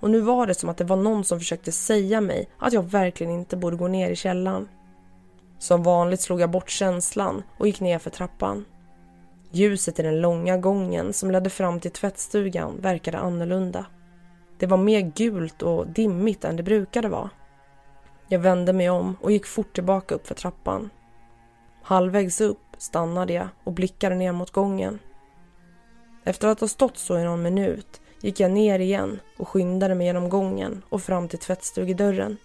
och 0.00 0.10
nu 0.10 0.20
var 0.20 0.46
det 0.46 0.54
som 0.54 0.68
att 0.68 0.76
det 0.76 0.84
var 0.84 0.96
någon 0.96 1.24
som 1.24 1.38
försökte 1.38 1.72
säga 1.72 2.20
mig 2.20 2.48
att 2.58 2.72
jag 2.72 2.82
verkligen 2.82 3.32
inte 3.32 3.56
borde 3.56 3.76
gå 3.76 3.88
ner 3.88 4.10
i 4.10 4.16
källaren. 4.16 4.68
Som 5.58 5.82
vanligt 5.82 6.20
slog 6.20 6.40
jag 6.40 6.50
bort 6.50 6.70
känslan 6.70 7.42
och 7.58 7.66
gick 7.66 7.80
ner 7.80 7.98
för 7.98 8.10
trappan. 8.10 8.64
Ljuset 9.50 9.98
i 9.98 10.02
den 10.02 10.20
långa 10.20 10.56
gången 10.56 11.12
som 11.12 11.30
ledde 11.30 11.50
fram 11.50 11.80
till 11.80 11.90
tvättstugan 11.90 12.80
verkade 12.80 13.18
annorlunda. 13.18 13.86
Det 14.58 14.66
var 14.66 14.76
mer 14.76 15.00
gult 15.00 15.62
och 15.62 15.86
dimmigt 15.86 16.44
än 16.44 16.56
det 16.56 16.62
brukade 16.62 17.08
vara. 17.08 17.30
Jag 18.28 18.38
vände 18.38 18.72
mig 18.72 18.90
om 18.90 19.16
och 19.20 19.32
gick 19.32 19.46
fort 19.46 19.72
tillbaka 19.72 20.14
upp 20.14 20.26
för 20.26 20.34
trappan. 20.34 20.90
Halvvägs 21.82 22.40
upp 22.40 22.69
stannade 22.80 23.32
jag 23.32 23.48
och 23.64 23.72
blickade 23.72 24.14
ner 24.14 24.32
mot 24.32 24.50
gången. 24.50 24.98
Efter 26.24 26.48
att 26.48 26.60
ha 26.60 26.68
stått 26.68 26.96
så 26.96 27.18
i 27.18 27.24
någon 27.24 27.42
minut 27.42 28.00
gick 28.20 28.40
jag 28.40 28.50
ner 28.50 28.78
igen 28.78 29.20
och 29.38 29.48
skyndade 29.48 29.94
mig 29.94 30.06
genom 30.06 30.28
gången 30.28 30.82
och 30.88 31.02
fram 31.02 31.28
till 31.28 31.38
tvättstugedörren. 31.38 32.36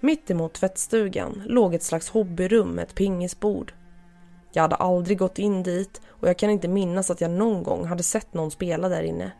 Mitt 0.00 0.30
emot 0.30 0.52
tvättstugan 0.52 1.42
låg 1.46 1.74
ett 1.74 1.82
slags 1.82 2.08
hobbyrum 2.08 2.68
med 2.68 2.82
ett 2.82 2.94
pingisbord. 2.94 3.74
Jag 4.52 4.62
hade 4.62 4.76
aldrig 4.76 5.18
gått 5.18 5.38
in 5.38 5.62
dit 5.62 6.00
och 6.06 6.28
jag 6.28 6.38
kan 6.38 6.50
inte 6.50 6.68
minnas 6.68 7.10
att 7.10 7.20
jag 7.20 7.30
någon 7.30 7.62
gång 7.62 7.84
hade 7.84 8.02
sett 8.02 8.34
någon 8.34 8.50
spela 8.50 8.88
där 8.88 9.02
inne. 9.02 9.32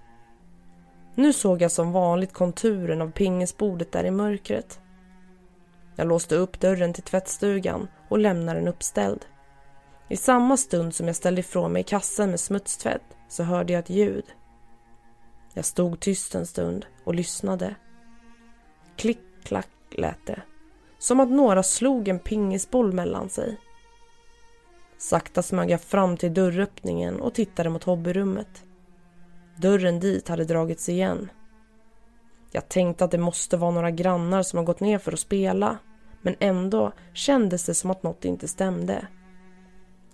Nu 1.14 1.33
såg 1.33 1.62
jag 1.62 1.71
som 1.71 1.92
vanligt 1.92 2.33
konturen 2.33 3.03
av 3.03 3.11
pingisbordet 3.11 3.92
där 3.92 4.05
i 4.05 4.11
mörkret. 4.11 4.81
Jag 5.97 6.09
låste 6.09 6.37
upp 6.37 6.61
dörren 6.61 6.92
till 6.92 7.03
tvättstugan 7.03 7.88
och 8.09 8.18
lämnade 8.18 8.59
den 8.61 8.68
uppställd. 8.68 9.27
I 10.12 10.16
samma 10.16 10.57
stund 10.57 10.94
som 10.94 11.07
jag 11.07 11.16
ställde 11.16 11.40
ifrån 11.40 11.72
mig 11.72 11.83
kassen 11.83 12.31
med 12.31 12.40
smutstvätt 12.40 13.16
så 13.29 13.42
hörde 13.42 13.72
jag 13.72 13.81
ett 13.81 13.90
ljud. 13.90 14.25
Jag 15.55 15.64
stod 15.64 16.01
tyst 16.01 16.35
en 16.35 16.46
stund 16.46 16.87
och 17.05 17.14
lyssnade. 17.14 17.75
Klick, 18.96 19.18
klack 19.44 19.68
lät 19.90 20.27
det. 20.27 20.42
Som 20.98 21.20
att 21.20 21.31
några 21.31 21.62
slog 21.62 22.09
en 22.09 22.18
pingisboll 22.18 22.92
mellan 22.92 23.29
sig. 23.29 23.57
Sakta 24.98 25.42
smög 25.42 25.70
jag 25.70 25.81
fram 25.81 26.16
till 26.16 26.35
dörröppningen 26.35 27.20
och 27.20 27.35
tittade 27.35 27.70
mot 27.70 27.85
hobbyrummet. 27.85 28.64
Dörren 29.57 30.01
dit 30.01 30.29
hade 30.29 30.44
dragits 30.44 30.88
igen. 30.88 31.31
Jag 32.51 32.68
tänkte 32.68 33.05
att 33.05 33.11
det 33.11 33.18
måste 33.18 33.57
vara 33.57 33.70
några 33.70 33.90
grannar 33.90 34.42
som 34.42 34.57
har 34.57 34.64
gått 34.64 34.81
ner 34.81 34.98
för 34.98 35.12
att 35.12 35.20
spela 35.20 35.79
men 36.22 36.37
ändå 36.40 36.92
kändes 37.12 37.66
det 37.66 37.75
som 37.75 37.90
att 37.90 38.03
något 38.03 38.25
inte 38.25 38.48
stämde. 38.48 39.07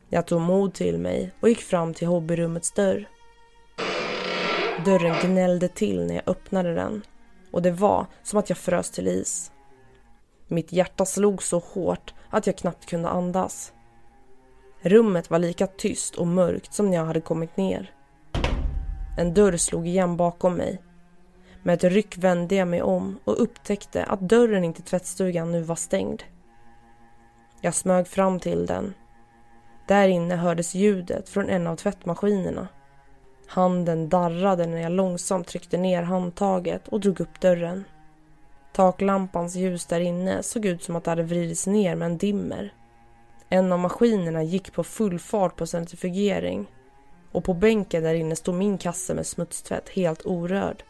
Jag 0.09 0.27
tog 0.27 0.41
mod 0.41 0.75
till 0.75 0.99
mig 0.99 1.33
och 1.41 1.49
gick 1.49 1.61
fram 1.61 1.95
till 1.95 2.09
hobbyrummets 2.09 2.73
dörr. 2.73 3.09
Dörren 4.85 5.17
gnällde 5.23 5.69
till 5.69 6.07
när 6.07 6.15
jag 6.15 6.29
öppnade 6.29 6.75
den 6.75 7.03
och 7.51 7.63
det 7.63 7.71
var 7.71 8.07
som 8.23 8.39
att 8.39 8.49
jag 8.49 8.59
frös 8.59 8.91
till 8.91 9.09
is. 9.09 9.53
Mitt 10.47 10.73
hjärta 10.73 11.05
slog 11.05 11.43
så 11.43 11.59
hårt 11.59 12.15
att 12.31 12.47
jag 12.47 12.57
knappt 12.57 12.87
kunde 12.87 13.09
andas. 13.09 13.73
Rummet 14.81 15.31
var 15.31 15.39
lika 15.39 15.67
tyst 15.67 16.15
och 16.15 16.27
mörkt 16.27 16.75
som 16.75 16.91
när 16.91 16.97
jag 16.97 17.05
hade 17.05 17.21
kommit 17.21 17.57
ner. 17.57 17.95
En 19.19 19.35
dörr 19.35 19.57
slog 19.57 19.87
igen 19.87 20.17
bakom 20.17 20.55
mig. 20.55 20.83
Med 21.63 21.75
ett 21.75 21.93
ryck 21.93 22.19
vände 22.19 22.55
jag 22.55 22.69
mig 22.69 22.83
om 22.83 23.19
och 23.25 23.43
upptäckte 23.43 24.05
att 24.05 24.21
dörren 24.21 24.65
in 24.65 24.73
till 24.73 24.85
tvättstugan 24.85 25.53
nu 25.53 25.63
var 25.63 25.77
stängd. 25.77 26.23
Jag 27.61 27.75
smög 27.75 28.09
fram 28.09 28.41
till 28.41 28.67
den. 28.67 28.95
Där 29.89 30.09
inne 30.09 30.37
hördes 30.37 30.75
ljudet 30.75 31.29
från 31.29 31.49
en 31.49 31.67
av 31.67 31.77
tvättmaskinerna. 31.77 32.69
Handen 33.47 34.09
darrade 34.09 34.67
när 34.67 34.81
jag 34.81 34.93
långsamt 34.93 35.47
tryckte 35.47 35.77
ner 35.77 36.03
handtaget 36.03 36.89
och 36.89 37.01
drog 37.01 37.21
upp 37.21 37.41
dörren. 37.41 37.85
Taklampans 38.73 39.55
ljus 39.55 39.87
där 39.87 40.01
inne 40.01 40.43
såg 40.43 40.67
ut 40.67 40.83
som 40.83 40.97
att 40.97 41.05
det 41.05 41.11
hade 41.11 41.23
vridits 41.23 41.67
ner 41.67 41.95
med 41.95 42.07
en 42.07 42.19
dimmer. 42.19 42.73
En 43.49 43.73
av 43.73 43.79
maskinerna 43.79 44.43
gick 44.43 44.73
på 44.73 44.85
full 44.85 45.19
fart 45.19 45.57
på 45.57 45.67
centrifugering 45.67 46.67
och 47.33 47.45
på 47.45 47.55
bänken 47.55 48.03
där 48.03 48.15
inne 48.15 48.37
stod 48.37 48.55
min 48.55 48.79
kasse 48.79 49.15
med 49.15 49.27
smutstvätt 49.27 49.89
helt 49.89 50.27
orörd. 50.27 50.83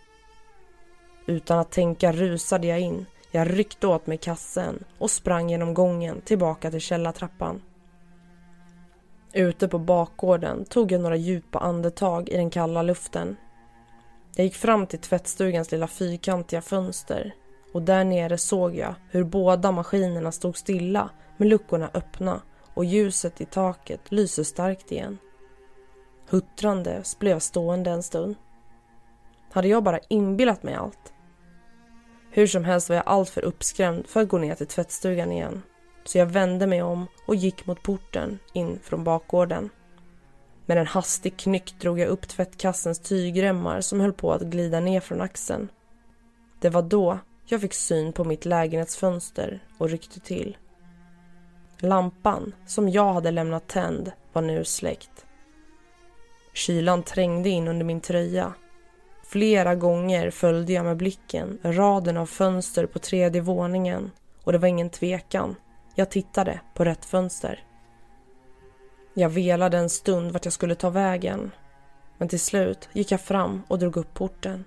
Utan 1.26 1.58
att 1.58 1.70
tänka 1.70 2.12
rusade 2.12 2.66
jag 2.66 2.80
in. 2.80 3.06
Jag 3.30 3.58
ryckte 3.58 3.86
åt 3.86 4.06
mig 4.06 4.18
kassen 4.18 4.84
och 4.98 5.10
sprang 5.10 5.50
genom 5.50 5.74
gången 5.74 6.20
tillbaka 6.20 6.70
till 6.70 6.80
källartrappan. 6.80 7.62
Ute 9.32 9.68
på 9.68 9.78
bakgården 9.78 10.64
tog 10.64 10.92
jag 10.92 11.00
några 11.00 11.16
djupa 11.16 11.58
andetag 11.58 12.28
i 12.28 12.36
den 12.36 12.50
kalla 12.50 12.82
luften. 12.82 13.36
Jag 14.36 14.44
gick 14.44 14.54
fram 14.54 14.86
till 14.86 14.98
tvättstugans 14.98 15.72
lilla 15.72 15.86
fyrkantiga 15.86 16.62
fönster 16.62 17.34
och 17.72 17.82
där 17.82 18.04
nere 18.04 18.38
såg 18.38 18.76
jag 18.76 18.94
hur 19.10 19.24
båda 19.24 19.72
maskinerna 19.72 20.32
stod 20.32 20.56
stilla 20.56 21.10
med 21.36 21.48
luckorna 21.48 21.90
öppna 21.94 22.42
och 22.74 22.84
ljuset 22.84 23.40
i 23.40 23.44
taket 23.44 24.00
lyser 24.08 24.42
starkt 24.42 24.92
igen. 24.92 25.18
Huttrande 26.28 27.02
blev 27.18 27.32
jag 27.32 27.42
stående 27.42 27.90
en 27.90 28.02
stund. 28.02 28.36
Hade 29.52 29.68
jag 29.68 29.82
bara 29.82 29.98
inbillat 30.08 30.62
mig 30.62 30.74
allt? 30.74 31.12
Hur 32.30 32.46
som 32.46 32.64
helst 32.64 32.88
var 32.88 32.96
jag 32.96 33.06
alltför 33.06 33.44
uppskrämd 33.44 34.06
för 34.06 34.20
att 34.20 34.28
gå 34.28 34.38
ner 34.38 34.54
till 34.54 34.66
tvättstugan 34.66 35.32
igen. 35.32 35.62
Så 36.08 36.18
jag 36.18 36.26
vände 36.26 36.66
mig 36.66 36.82
om 36.82 37.06
och 37.26 37.34
gick 37.34 37.66
mot 37.66 37.82
porten 37.82 38.38
in 38.52 38.78
från 38.82 39.04
bakgården. 39.04 39.70
Med 40.66 40.78
en 40.78 40.86
hastig 40.86 41.36
knyck 41.36 41.74
drog 41.80 41.98
jag 41.98 42.08
upp 42.08 42.28
tvättkassens 42.28 42.98
tygremmar 42.98 43.80
som 43.80 44.00
höll 44.00 44.12
på 44.12 44.32
att 44.32 44.42
glida 44.42 44.80
ner 44.80 45.00
från 45.00 45.20
axeln. 45.20 45.68
Det 46.60 46.68
var 46.70 46.82
då 46.82 47.18
jag 47.46 47.60
fick 47.60 47.74
syn 47.74 48.12
på 48.12 48.24
mitt 48.24 48.44
lägenhetsfönster 48.44 49.62
och 49.78 49.88
ryckte 49.90 50.20
till. 50.20 50.56
Lampan, 51.78 52.52
som 52.66 52.88
jag 52.88 53.12
hade 53.12 53.30
lämnat 53.30 53.68
tänd, 53.68 54.12
var 54.32 54.42
nu 54.42 54.64
släckt. 54.64 55.26
Kylan 56.52 57.02
trängde 57.02 57.48
in 57.48 57.68
under 57.68 57.84
min 57.84 58.00
tröja. 58.00 58.54
Flera 59.24 59.74
gånger 59.74 60.30
följde 60.30 60.72
jag 60.72 60.84
med 60.84 60.96
blicken 60.96 61.58
raden 61.62 62.16
av 62.16 62.26
fönster 62.26 62.86
på 62.86 62.98
tredje 62.98 63.40
våningen 63.40 64.10
och 64.44 64.52
det 64.52 64.58
var 64.58 64.68
ingen 64.68 64.90
tvekan. 64.90 65.56
Jag 65.98 66.10
tittade 66.10 66.60
på 66.74 66.84
rätt 66.84 67.04
fönster. 67.04 67.64
Jag 69.14 69.28
velade 69.28 69.78
en 69.78 69.90
stund 69.90 70.32
vart 70.32 70.44
jag 70.44 70.52
skulle 70.52 70.74
ta 70.74 70.90
vägen. 70.90 71.50
Men 72.18 72.28
till 72.28 72.40
slut 72.40 72.88
gick 72.92 73.12
jag 73.12 73.20
fram 73.20 73.62
och 73.68 73.78
drog 73.78 73.96
upp 73.96 74.14
porten. 74.14 74.64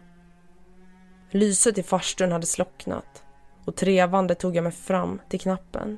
Lyset 1.30 1.78
i 1.78 1.84
farstun 1.84 2.32
hade 2.32 2.46
slocknat 2.46 3.24
och 3.66 3.76
trevande 3.76 4.36
tog 4.36 4.56
jag 4.56 4.64
mig 4.64 4.72
fram 4.72 5.22
till 5.30 5.40
knappen. 5.40 5.98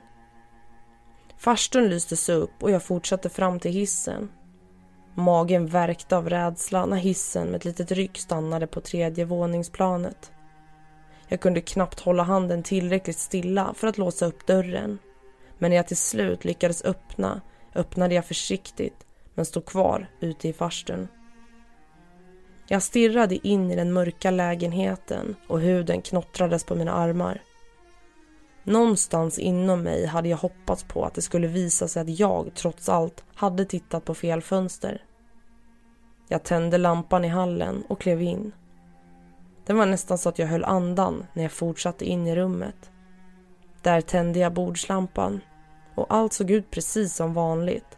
Farstun 1.38 1.90
lystes 1.90 2.30
upp 2.30 2.64
och 2.64 2.72
jag 2.72 2.84
fortsatte 2.84 3.30
fram 3.30 3.60
till 3.60 3.72
hissen. 3.72 4.32
Magen 5.16 5.68
värkte 5.68 6.18
av 6.18 6.30
rädsla 6.30 6.86
när 6.86 6.98
hissen 6.98 7.48
med 7.48 7.56
ett 7.56 7.66
litet 7.66 7.92
ryck 7.92 8.18
stannade 8.18 8.68
på 8.68 8.82
tredje 8.82 9.26
våningsplanet. 9.26 10.32
Jag 11.28 11.40
kunde 11.40 11.62
knappt 11.62 12.00
hålla 12.00 12.24
handen 12.24 12.64
tillräckligt 12.64 13.20
stilla 13.20 13.74
för 13.74 13.88
att 13.88 13.98
låsa 13.98 14.26
upp 14.26 14.48
dörren. 14.48 15.00
Men 15.64 15.70
när 15.70 15.76
jag 15.76 15.88
till 15.88 15.98
slut 15.98 16.46
lyckades 16.46 16.86
öppna 16.86 17.42
öppnade 17.76 18.16
jag 18.16 18.26
försiktigt 18.26 19.06
men 19.36 19.46
stod 19.46 19.66
kvar 19.66 20.08
ute 20.20 20.48
i 20.48 20.54
farstun. 20.54 21.08
Jag 22.68 22.84
stirrade 22.84 23.48
in 23.48 23.72
i 23.72 23.76
den 23.76 23.94
mörka 23.94 24.32
lägenheten 24.32 25.36
och 25.48 25.60
huden 25.60 26.02
knottrades 26.02 26.64
på 26.64 26.76
mina 26.76 26.92
armar. 26.92 27.42
Någonstans 28.64 29.40
inom 29.40 29.82
mig 29.84 30.06
hade 30.06 30.30
jag 30.30 30.38
hoppats 30.38 30.84
på 30.84 31.06
att 31.06 31.14
det 31.14 31.22
skulle 31.22 31.48
visa 31.48 31.88
sig 31.88 32.02
att 32.02 32.20
jag 32.20 32.52
trots 32.56 32.90
allt 32.90 33.24
hade 33.36 33.66
tittat 33.66 34.06
på 34.06 34.16
fel 34.16 34.42
fönster. 34.42 35.06
Jag 36.28 36.44
tände 36.44 36.78
lampan 36.78 37.26
i 37.26 37.28
hallen 37.28 37.84
och 37.90 38.02
klev 38.02 38.22
in. 38.22 38.52
Det 39.66 39.74
var 39.74 39.86
nästan 39.86 40.18
så 40.18 40.30
att 40.30 40.40
jag 40.40 40.48
höll 40.48 40.64
andan 40.64 41.26
när 41.34 41.44
jag 41.44 41.52
fortsatte 41.52 42.06
in 42.06 42.28
i 42.28 42.36
rummet. 42.36 42.90
Där 43.84 44.02
tände 44.02 44.40
jag 44.40 44.54
bordslampan 44.54 45.42
och 45.96 46.06
allt 46.10 46.34
såg 46.34 46.52
ut 46.52 46.72
precis 46.72 47.16
som 47.16 47.34
vanligt. 47.34 47.98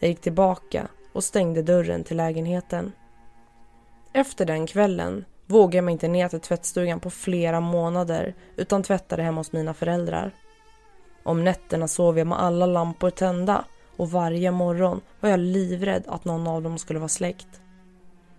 Jag 0.00 0.08
gick 0.08 0.20
tillbaka 0.20 0.88
och 1.12 1.24
stängde 1.24 1.62
dörren 1.62 2.04
till 2.04 2.16
lägenheten. 2.16 2.92
Efter 4.12 4.44
den 4.44 4.66
kvällen 4.66 5.24
vågade 5.46 5.76
jag 5.76 5.84
mig 5.84 5.92
inte 5.92 6.08
ner 6.08 6.28
till 6.28 6.40
tvättstugan 6.40 7.00
på 7.00 7.10
flera 7.10 7.60
månader 7.60 8.34
utan 8.56 8.82
tvättade 8.82 9.22
hemma 9.22 9.40
hos 9.40 9.52
mina 9.52 9.74
föräldrar. 9.74 10.34
Om 11.22 11.44
nätterna 11.44 11.88
sov 11.88 12.18
jag 12.18 12.26
med 12.26 12.40
alla 12.40 12.66
lampor 12.66 13.10
tända 13.10 13.64
och 13.96 14.10
varje 14.10 14.50
morgon 14.50 15.00
var 15.20 15.30
jag 15.30 15.40
livrädd 15.40 16.04
att 16.06 16.24
någon 16.24 16.46
av 16.46 16.62
dem 16.62 16.78
skulle 16.78 16.98
vara 16.98 17.08
släckt. 17.08 17.60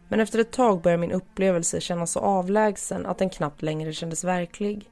Men 0.08 0.20
efter 0.20 0.40
ett 0.40 0.52
tag 0.52 0.82
började 0.82 1.02
min 1.02 1.12
upplevelse 1.12 1.82
kännas 1.82 2.12
så 2.12 2.20
avlägsen 2.20 3.06
att 3.06 3.18
den 3.18 3.30
knappt 3.30 3.62
längre 3.62 3.94
kändes 3.94 4.24
verklig. 4.24 4.90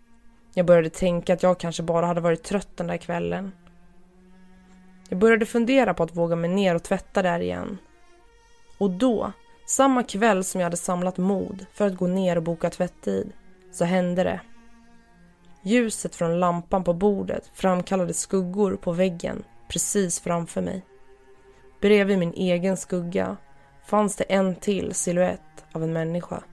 Jag 0.53 0.65
började 0.65 0.89
tänka 0.89 1.33
att 1.33 1.43
jag 1.43 1.59
kanske 1.59 1.83
bara 1.83 2.05
hade 2.05 2.21
varit 2.21 2.43
trött 2.43 2.77
den 2.77 2.87
där 2.87 2.97
kvällen. 2.97 3.51
Jag 5.09 5.19
började 5.19 5.45
fundera 5.45 5.93
på 5.93 6.03
att 6.03 6.15
våga 6.15 6.35
mig 6.35 6.49
ner 6.49 6.75
och 6.75 6.83
tvätta 6.83 7.21
där 7.21 7.39
igen. 7.39 7.77
Och 8.77 8.91
då 8.91 9.31
samma 9.65 10.03
kväll 10.03 10.43
som 10.43 10.61
jag 10.61 10.65
hade 10.65 10.77
samlat 10.77 11.17
mod 11.17 11.65
för 11.73 11.87
att 11.87 11.97
gå 11.97 12.07
ner 12.07 12.35
och 12.35 12.43
boka 12.43 12.69
tvättid 12.69 13.31
så 13.71 13.85
hände 13.85 14.23
det. 14.23 14.41
Ljuset 15.63 16.15
från 16.15 16.39
lampan 16.39 16.83
på 16.83 16.93
bordet 16.93 17.51
framkallade 17.53 18.13
skuggor 18.13 18.75
på 18.75 18.91
väggen 18.91 19.43
precis 19.67 20.19
framför 20.19 20.61
mig. 20.61 20.85
Bredvid 21.81 22.19
min 22.19 22.33
egen 22.33 22.77
skugga 22.77 23.37
fanns 23.85 24.15
det 24.15 24.23
en 24.23 24.55
till 24.55 24.93
siluett 24.93 25.65
av 25.71 25.83
en 25.83 25.93
människa. 25.93 26.43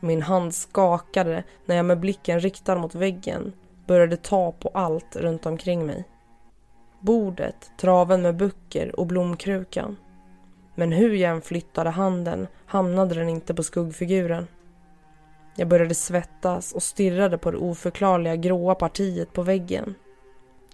Min 0.00 0.22
hand 0.22 0.54
skakade 0.54 1.44
när 1.64 1.76
jag 1.76 1.84
med 1.84 2.00
blicken 2.00 2.40
riktad 2.40 2.76
mot 2.76 2.94
väggen 2.94 3.52
började 3.86 4.16
ta 4.16 4.52
på 4.52 4.70
allt 4.74 5.16
runt 5.16 5.46
omkring 5.46 5.86
mig. 5.86 6.04
Bordet, 7.00 7.70
traven 7.76 8.22
med 8.22 8.36
böcker 8.36 9.00
och 9.00 9.06
blomkrukan. 9.06 9.96
Men 10.74 10.92
hur 10.92 11.14
jag 11.14 11.30
än 11.30 11.42
flyttade 11.42 11.90
handen 11.90 12.46
hamnade 12.66 13.14
den 13.14 13.28
inte 13.28 13.54
på 13.54 13.62
skuggfiguren. 13.62 14.46
Jag 15.56 15.68
började 15.68 15.94
svettas 15.94 16.72
och 16.72 16.82
stirrade 16.82 17.38
på 17.38 17.50
det 17.50 17.56
oförklarliga 17.56 18.36
gråa 18.36 18.74
partiet 18.74 19.32
på 19.32 19.42
väggen. 19.42 19.94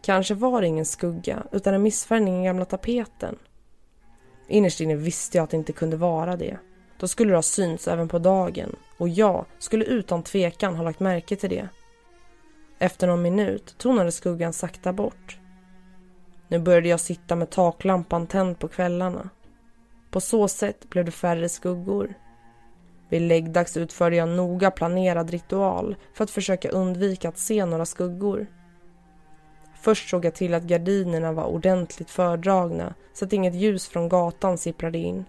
Kanske 0.01 0.35
var 0.35 0.61
det 0.61 0.67
ingen 0.67 0.87
skugga 0.87 1.43
utan 1.53 1.75
en 1.75 1.83
missfärgning 1.83 2.43
i 2.43 2.45
gamla 2.45 2.65
tapeten. 2.65 3.39
Innerst 4.49 4.81
inne 4.81 4.95
visste 4.95 5.39
jag 5.39 5.45
att 5.45 5.51
det 5.51 5.57
inte 5.57 5.73
kunde 5.73 5.97
vara 5.97 6.37
det. 6.37 6.59
Då 6.99 7.09
skulle 7.09 7.31
det 7.31 7.37
ha 7.37 7.43
synts 7.43 7.89
även 7.89 8.09
på 8.09 8.19
dagen 8.19 8.77
och 8.99 9.09
jag 9.09 9.45
skulle 9.59 9.85
utan 9.85 10.23
tvekan 10.23 10.77
ha 10.77 10.85
lagt 10.85 11.01
märke 11.01 11.37
till 11.37 11.51
det. 11.51 11.69
Efter 12.79 13.07
någon 13.07 13.23
minut 13.23 13.75
tonade 13.79 14.13
skuggan 14.13 14.53
sakta 14.53 14.93
bort. 14.93 15.39
Nu 16.53 16.59
började 16.59 16.89
jag 16.89 17.01
sitta 17.01 17.37
med 17.37 17.51
taklampan 17.51 18.27
tänd 18.27 18.59
på 18.59 18.69
kvällarna. 18.69 19.31
På 20.11 20.21
så 20.21 20.49
sätt 20.49 20.91
blev 20.91 21.05
det 21.05 21.11
färre 21.11 21.49
skuggor. 21.49 22.15
Vid 23.09 23.23
läggdags 23.23 23.77
utförde 23.77 24.17
jag 24.17 24.29
noga 24.29 24.71
planerad 24.71 25.31
ritual 25.31 25.97
för 26.15 26.25
att 26.25 26.31
försöka 26.31 26.69
undvika 26.69 27.29
att 27.29 27.39
se 27.39 27.65
några 27.65 27.87
skuggor. 27.87 28.47
Först 29.81 30.11
såg 30.11 30.25
jag 30.25 30.35
till 30.35 30.55
att 30.55 30.63
gardinerna 30.63 31.33
var 31.33 31.45
ordentligt 31.45 32.11
fördragna 32.11 32.95
så 33.13 33.25
att 33.25 33.33
inget 33.33 33.55
ljus 33.55 33.89
från 33.89 34.09
gatan 34.09 34.59
sipprade 34.59 34.99
in. 34.99 35.25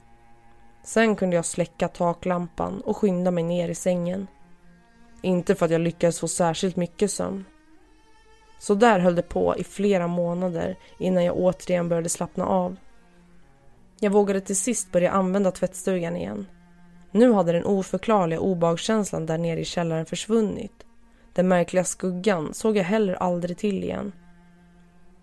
Sen 0.84 1.16
kunde 1.16 1.36
jag 1.36 1.46
släcka 1.46 1.88
taklampan 1.88 2.82
och 2.82 2.98
skynda 2.98 3.32
mig 3.32 3.44
ner 3.44 3.70
i 3.70 3.76
sängen. 3.76 4.28
Inte 5.22 5.56
för 5.56 5.66
att 5.66 5.72
jag 5.72 5.82
lyckades 5.82 6.20
få 6.20 6.28
särskilt 6.28 6.76
mycket 6.76 7.12
sömn. 7.12 7.46
Så 8.60 8.76
där 8.76 9.00
höll 9.00 9.16
det 9.16 9.22
på 9.22 9.56
i 9.58 9.64
flera 9.64 10.08
månader 10.08 10.78
innan 11.00 11.24
jag 11.24 11.38
återigen 11.38 11.90
började 11.90 12.10
slappna 12.10 12.46
av. 12.46 12.76
Jag 14.00 14.12
vågade 14.12 14.42
till 14.42 14.56
sist 14.56 14.92
börja 14.92 15.12
använda 15.12 15.52
tvättstugan 15.52 16.16
igen. 16.16 16.48
Nu 17.12 17.34
hade 17.34 17.52
den 17.52 17.66
oförklarliga 17.66 18.40
obehagskänslan 18.40 19.26
där 19.26 19.38
nere 19.38 19.60
i 19.60 19.66
källaren 19.66 20.06
försvunnit. 20.06 20.86
Den 21.34 21.48
märkliga 21.48 21.84
skuggan 21.84 22.54
såg 22.54 22.78
jag 22.78 22.84
heller 22.84 23.14
aldrig 23.14 23.58
till 23.58 23.84
igen. 23.84 24.12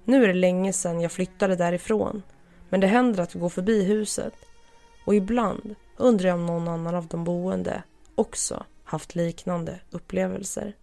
Nu 0.04 0.24
är 0.24 0.28
det 0.28 0.34
länge 0.34 0.72
sedan 0.72 1.00
jag 1.00 1.12
flyttade 1.12 1.56
därifrån 1.56 2.22
men 2.70 2.80
det 2.80 2.86
händer 2.86 3.22
att 3.22 3.34
jag 3.34 3.40
går 3.40 3.48
förbi 3.48 3.84
huset 3.84 4.34
och 5.04 5.14
ibland 5.14 5.74
undrar 5.96 6.28
jag 6.28 6.34
om 6.38 6.46
någon 6.46 6.68
annan 6.68 6.94
av 6.94 7.06
de 7.06 7.24
boende 7.24 7.82
också 8.14 8.64
haft 8.84 9.14
liknande 9.14 9.80
upplevelser. 9.90 10.76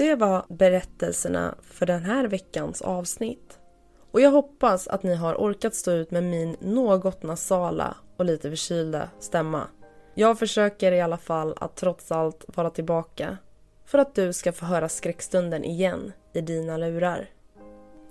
Det 0.00 0.14
var 0.14 0.44
berättelserna 0.48 1.54
för 1.62 1.86
den 1.86 2.02
här 2.02 2.28
veckans 2.28 2.82
avsnitt. 2.82 3.58
Och 4.10 4.20
jag 4.20 4.30
hoppas 4.30 4.88
att 4.88 5.02
ni 5.02 5.14
har 5.14 5.34
orkat 5.34 5.74
stå 5.74 5.90
ut 5.90 6.10
med 6.10 6.24
min 6.24 6.56
något 6.60 7.22
nasala 7.22 7.96
och 8.16 8.24
lite 8.24 8.50
förkylda 8.50 9.10
stämma. 9.18 9.66
Jag 10.14 10.38
försöker 10.38 10.92
i 10.92 11.00
alla 11.00 11.16
fall 11.16 11.54
att 11.60 11.76
trots 11.76 12.12
allt 12.12 12.44
vara 12.48 12.70
tillbaka 12.70 13.36
för 13.86 13.98
att 13.98 14.14
du 14.14 14.32
ska 14.32 14.52
få 14.52 14.66
höra 14.66 14.88
skräckstunden 14.88 15.64
igen 15.64 16.12
i 16.32 16.40
dina 16.40 16.76
lurar. 16.76 17.30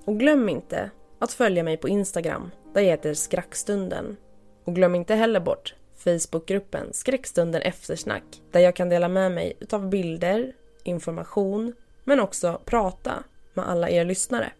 Och 0.06 0.19
glöm 0.19 0.49
inte 0.49 0.89
att 1.19 1.34
följa 1.34 1.63
mig 1.63 1.78
på 1.78 1.89
Instagram 1.89 2.52
där 2.73 2.82
jag 2.82 2.89
heter 2.89 3.13
Skrackstunden. 3.13 4.17
Och 4.65 4.75
glöm 4.75 4.95
inte 4.95 5.15
heller 5.15 5.39
bort 5.39 5.75
Facebookgruppen 5.97 6.93
Skräckstunden 6.93 7.62
eftersnack 7.62 8.23
där 8.52 8.60
jag 8.60 8.75
kan 8.75 8.89
dela 8.89 9.08
med 9.08 9.32
mig 9.32 9.58
utav 9.60 9.89
bilder, 9.89 10.54
information 10.83 11.73
men 12.03 12.19
också 12.19 12.61
prata 12.65 13.23
med 13.53 13.69
alla 13.69 13.89
er 13.89 14.05
lyssnare. 14.05 14.51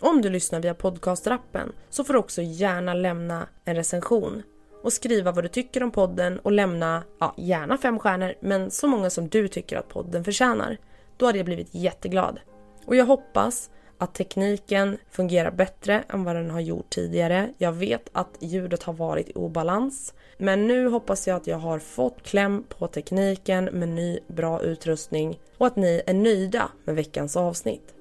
Om 0.00 0.22
du 0.22 0.30
lyssnar 0.30 0.60
via 0.60 0.74
podcastrappen 0.74 1.72
så 1.90 2.04
får 2.04 2.12
du 2.12 2.18
också 2.18 2.42
gärna 2.42 2.94
lämna 2.94 3.48
en 3.64 3.76
recension 3.76 4.42
och 4.82 4.92
skriva 4.92 5.32
vad 5.32 5.44
du 5.44 5.48
tycker 5.48 5.82
om 5.82 5.90
podden 5.90 6.38
och 6.38 6.52
lämna, 6.52 7.02
ja 7.18 7.34
gärna 7.36 7.78
fem 7.78 7.98
stjärnor, 7.98 8.34
men 8.40 8.70
så 8.70 8.86
många 8.86 9.10
som 9.10 9.28
du 9.28 9.48
tycker 9.48 9.76
att 9.76 9.88
podden 9.88 10.24
förtjänar. 10.24 10.76
Då 11.16 11.26
hade 11.26 11.38
jag 11.38 11.46
blivit 11.46 11.74
jätteglad. 11.74 12.40
Och 12.86 12.96
jag 12.96 13.04
hoppas 13.04 13.70
att 13.98 14.14
tekniken 14.14 14.98
fungerar 15.10 15.50
bättre 15.50 16.04
än 16.08 16.24
vad 16.24 16.36
den 16.36 16.50
har 16.50 16.60
gjort 16.60 16.90
tidigare. 16.90 17.50
Jag 17.58 17.72
vet 17.72 18.08
att 18.12 18.36
ljudet 18.40 18.82
har 18.82 18.92
varit 18.92 19.28
i 19.28 19.32
obalans. 19.32 20.14
Men 20.38 20.66
nu 20.66 20.88
hoppas 20.88 21.26
jag 21.28 21.36
att 21.36 21.46
jag 21.46 21.58
har 21.58 21.78
fått 21.78 22.22
kläm 22.22 22.64
på 22.68 22.86
tekniken 22.86 23.64
med 23.64 23.88
ny 23.88 24.18
bra 24.26 24.62
utrustning 24.62 25.40
och 25.58 25.66
att 25.66 25.76
ni 25.76 26.02
är 26.06 26.14
nöjda 26.14 26.70
med 26.84 26.94
veckans 26.94 27.36
avsnitt. 27.36 27.94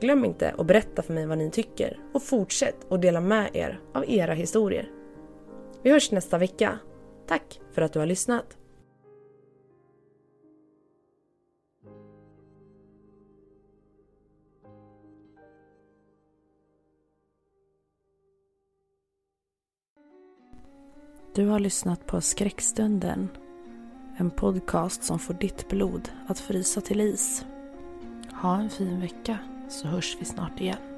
Glöm 0.00 0.24
inte 0.24 0.54
att 0.58 0.66
berätta 0.66 1.02
för 1.02 1.12
mig 1.12 1.26
vad 1.26 1.38
ni 1.38 1.50
tycker 1.50 1.98
och 2.14 2.22
fortsätt 2.22 2.92
att 2.92 3.02
dela 3.02 3.20
med 3.20 3.50
er 3.52 3.80
av 3.94 4.04
era 4.10 4.34
historier. 4.34 4.90
Vi 5.82 5.90
hörs 5.90 6.10
nästa 6.10 6.38
vecka. 6.38 6.78
Tack 7.26 7.60
för 7.72 7.82
att 7.82 7.92
du 7.92 7.98
har 7.98 8.06
lyssnat. 8.06 8.56
Du 21.38 21.46
har 21.46 21.58
lyssnat 21.58 22.06
på 22.06 22.20
Skräckstunden. 22.20 23.28
En 24.16 24.30
podcast 24.30 25.04
som 25.04 25.18
får 25.18 25.34
ditt 25.34 25.68
blod 25.68 26.08
att 26.26 26.38
frysa 26.38 26.80
till 26.80 27.00
is. 27.00 27.44
Ha 28.32 28.56
en 28.56 28.70
fin 28.70 29.00
vecka 29.00 29.38
så 29.68 29.88
hörs 29.88 30.16
vi 30.20 30.24
snart 30.24 30.60
igen. 30.60 30.97